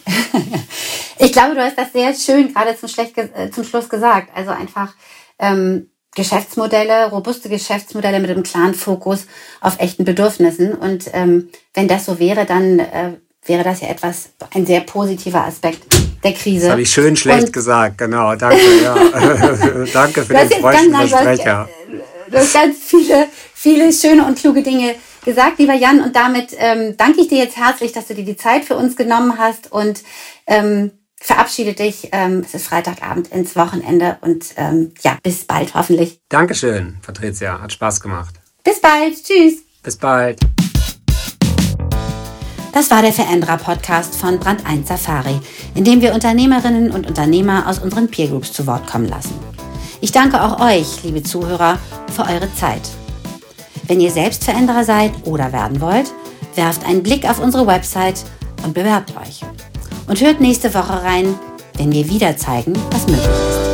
ich 1.20 1.32
glaube, 1.32 1.56
du 1.56 1.62
hast 1.62 1.78
das 1.78 1.92
sehr 1.94 2.14
schön 2.14 2.54
gerade 2.54 2.78
zum, 2.78 2.90
Schlecht, 2.90 3.18
äh, 3.18 3.52
zum 3.52 3.64
Schluss 3.64 3.90
gesagt. 3.90 4.30
Also 4.36 4.52
einfach 4.52 4.94
ähm, 5.40 5.90
Geschäftsmodelle, 6.16 7.12
robuste 7.12 7.50
Geschäftsmodelle 7.50 8.20
mit 8.20 8.32
einem 8.32 8.44
klaren 8.44 8.74
Fokus 8.74 9.28
auf 9.62 9.80
echten 9.80 10.06
Bedürfnissen. 10.06 10.74
Und 10.74 11.10
ähm, 11.14 11.50
wenn 11.74 11.88
das 11.88 12.06
so 12.06 12.20
wäre, 12.20 12.46
dann 12.46 12.80
äh, 12.80 13.18
wäre 13.46 13.64
das 13.64 13.82
ja 13.82 13.90
etwas, 13.90 14.30
ein 14.54 14.66
sehr 14.66 14.82
positiver 14.82 15.46
Aspekt 15.46 15.86
der 16.24 16.34
Krise. 16.34 16.66
Das 16.66 16.72
habe 16.72 16.82
ich 16.82 16.92
schön 16.92 17.16
schlecht 17.16 17.48
und 17.48 17.54
gesagt, 17.54 17.98
genau. 17.98 18.36
Danke, 18.36 18.60
ja. 18.84 18.96
Danke 19.94 20.24
für 20.24 20.34
den 20.34 20.50
freundlichen 20.50 20.94
Versprecher. 20.94 21.70
Du 22.30 22.38
hast 22.38 22.54
ganz 22.54 22.78
viele, 22.86 23.28
viele 23.54 23.94
schöne 23.94 24.26
und 24.26 24.38
kluge 24.38 24.62
Dinge 24.62 24.96
gesagt, 25.24 25.60
lieber 25.60 25.74
Jan. 25.74 26.02
Und 26.02 26.16
damit 26.16 26.50
ähm, 26.58 26.96
danke 26.98 27.22
ich 27.22 27.28
dir 27.28 27.38
jetzt 27.38 27.58
herzlich, 27.58 27.92
dass 27.92 28.08
du 28.08 28.16
dir 28.16 28.26
die 28.26 28.38
Zeit 28.38 28.66
für 28.66 28.76
uns 28.76 28.96
genommen 28.96 29.38
hast 29.38 29.72
und 29.72 30.02
ähm, 30.48 30.92
verabschiede 31.20 31.74
dich. 31.74 32.10
Ähm, 32.12 32.44
es 32.46 32.54
ist 32.54 32.68
Freitagabend 32.68 33.30
ins 33.30 33.56
Wochenende 33.56 34.18
und 34.22 34.46
ähm, 34.58 34.94
ja, 35.04 35.18
bis 35.24 35.46
bald 35.46 35.74
hoffentlich. 35.74 36.20
Dankeschön, 36.30 36.98
Patricia. 37.06 37.62
Hat 37.62 37.74
Spaß 37.74 38.02
gemacht. 38.02 38.36
Bis 38.64 38.80
bald. 38.80 39.16
Tschüss. 39.24 39.64
Bis 39.84 39.96
bald. 39.96 40.40
Das 42.78 42.92
war 42.92 43.02
der 43.02 43.12
Veränderer-Podcast 43.12 44.16
von 44.18 44.38
Brand 44.38 44.63
1 44.63 44.88
Safari, 44.88 45.40
in 45.74 45.84
dem 45.84 46.00
wir 46.00 46.13
Unternehmerinnen 46.13 46.92
und 46.92 47.08
Unternehmer 47.08 47.68
aus 47.68 47.80
unseren 47.80 48.08
Peer 48.08 48.28
Groups 48.28 48.54
zu 48.54 48.68
Wort 48.68 48.86
kommen 48.86 49.08
lassen. 49.08 49.34
Ich 50.00 50.12
danke 50.12 50.40
auch 50.44 50.60
euch, 50.60 51.02
liebe 51.04 51.24
Zuhörer, 51.24 51.80
für 52.16 52.22
eure 52.22 52.54
Zeit. 52.54 52.88
Wenn 53.88 54.00
ihr 54.00 54.12
selbst 54.12 54.44
Veränderer 54.44 54.84
seid 54.84 55.12
oder 55.24 55.52
werden 55.52 55.82
wollt, 55.82 56.13
werft 56.54 56.86
einen 56.86 57.02
Blick 57.02 57.28
auf 57.28 57.40
unsere 57.40 57.66
Website 57.66 58.24
und 58.63 58.76
bewerbt 58.76 59.12
euch. 59.20 59.42
Und 60.08 60.22
hört 60.22 60.40
nächste 60.40 60.72
Woche 60.76 61.02
rein, 61.02 61.34
wenn 61.78 61.92
wir 61.92 62.08
wieder 62.08 62.38
zeigen, 62.38 62.74
was 62.92 63.08
möglich 63.08 63.26
ist. 63.26 63.67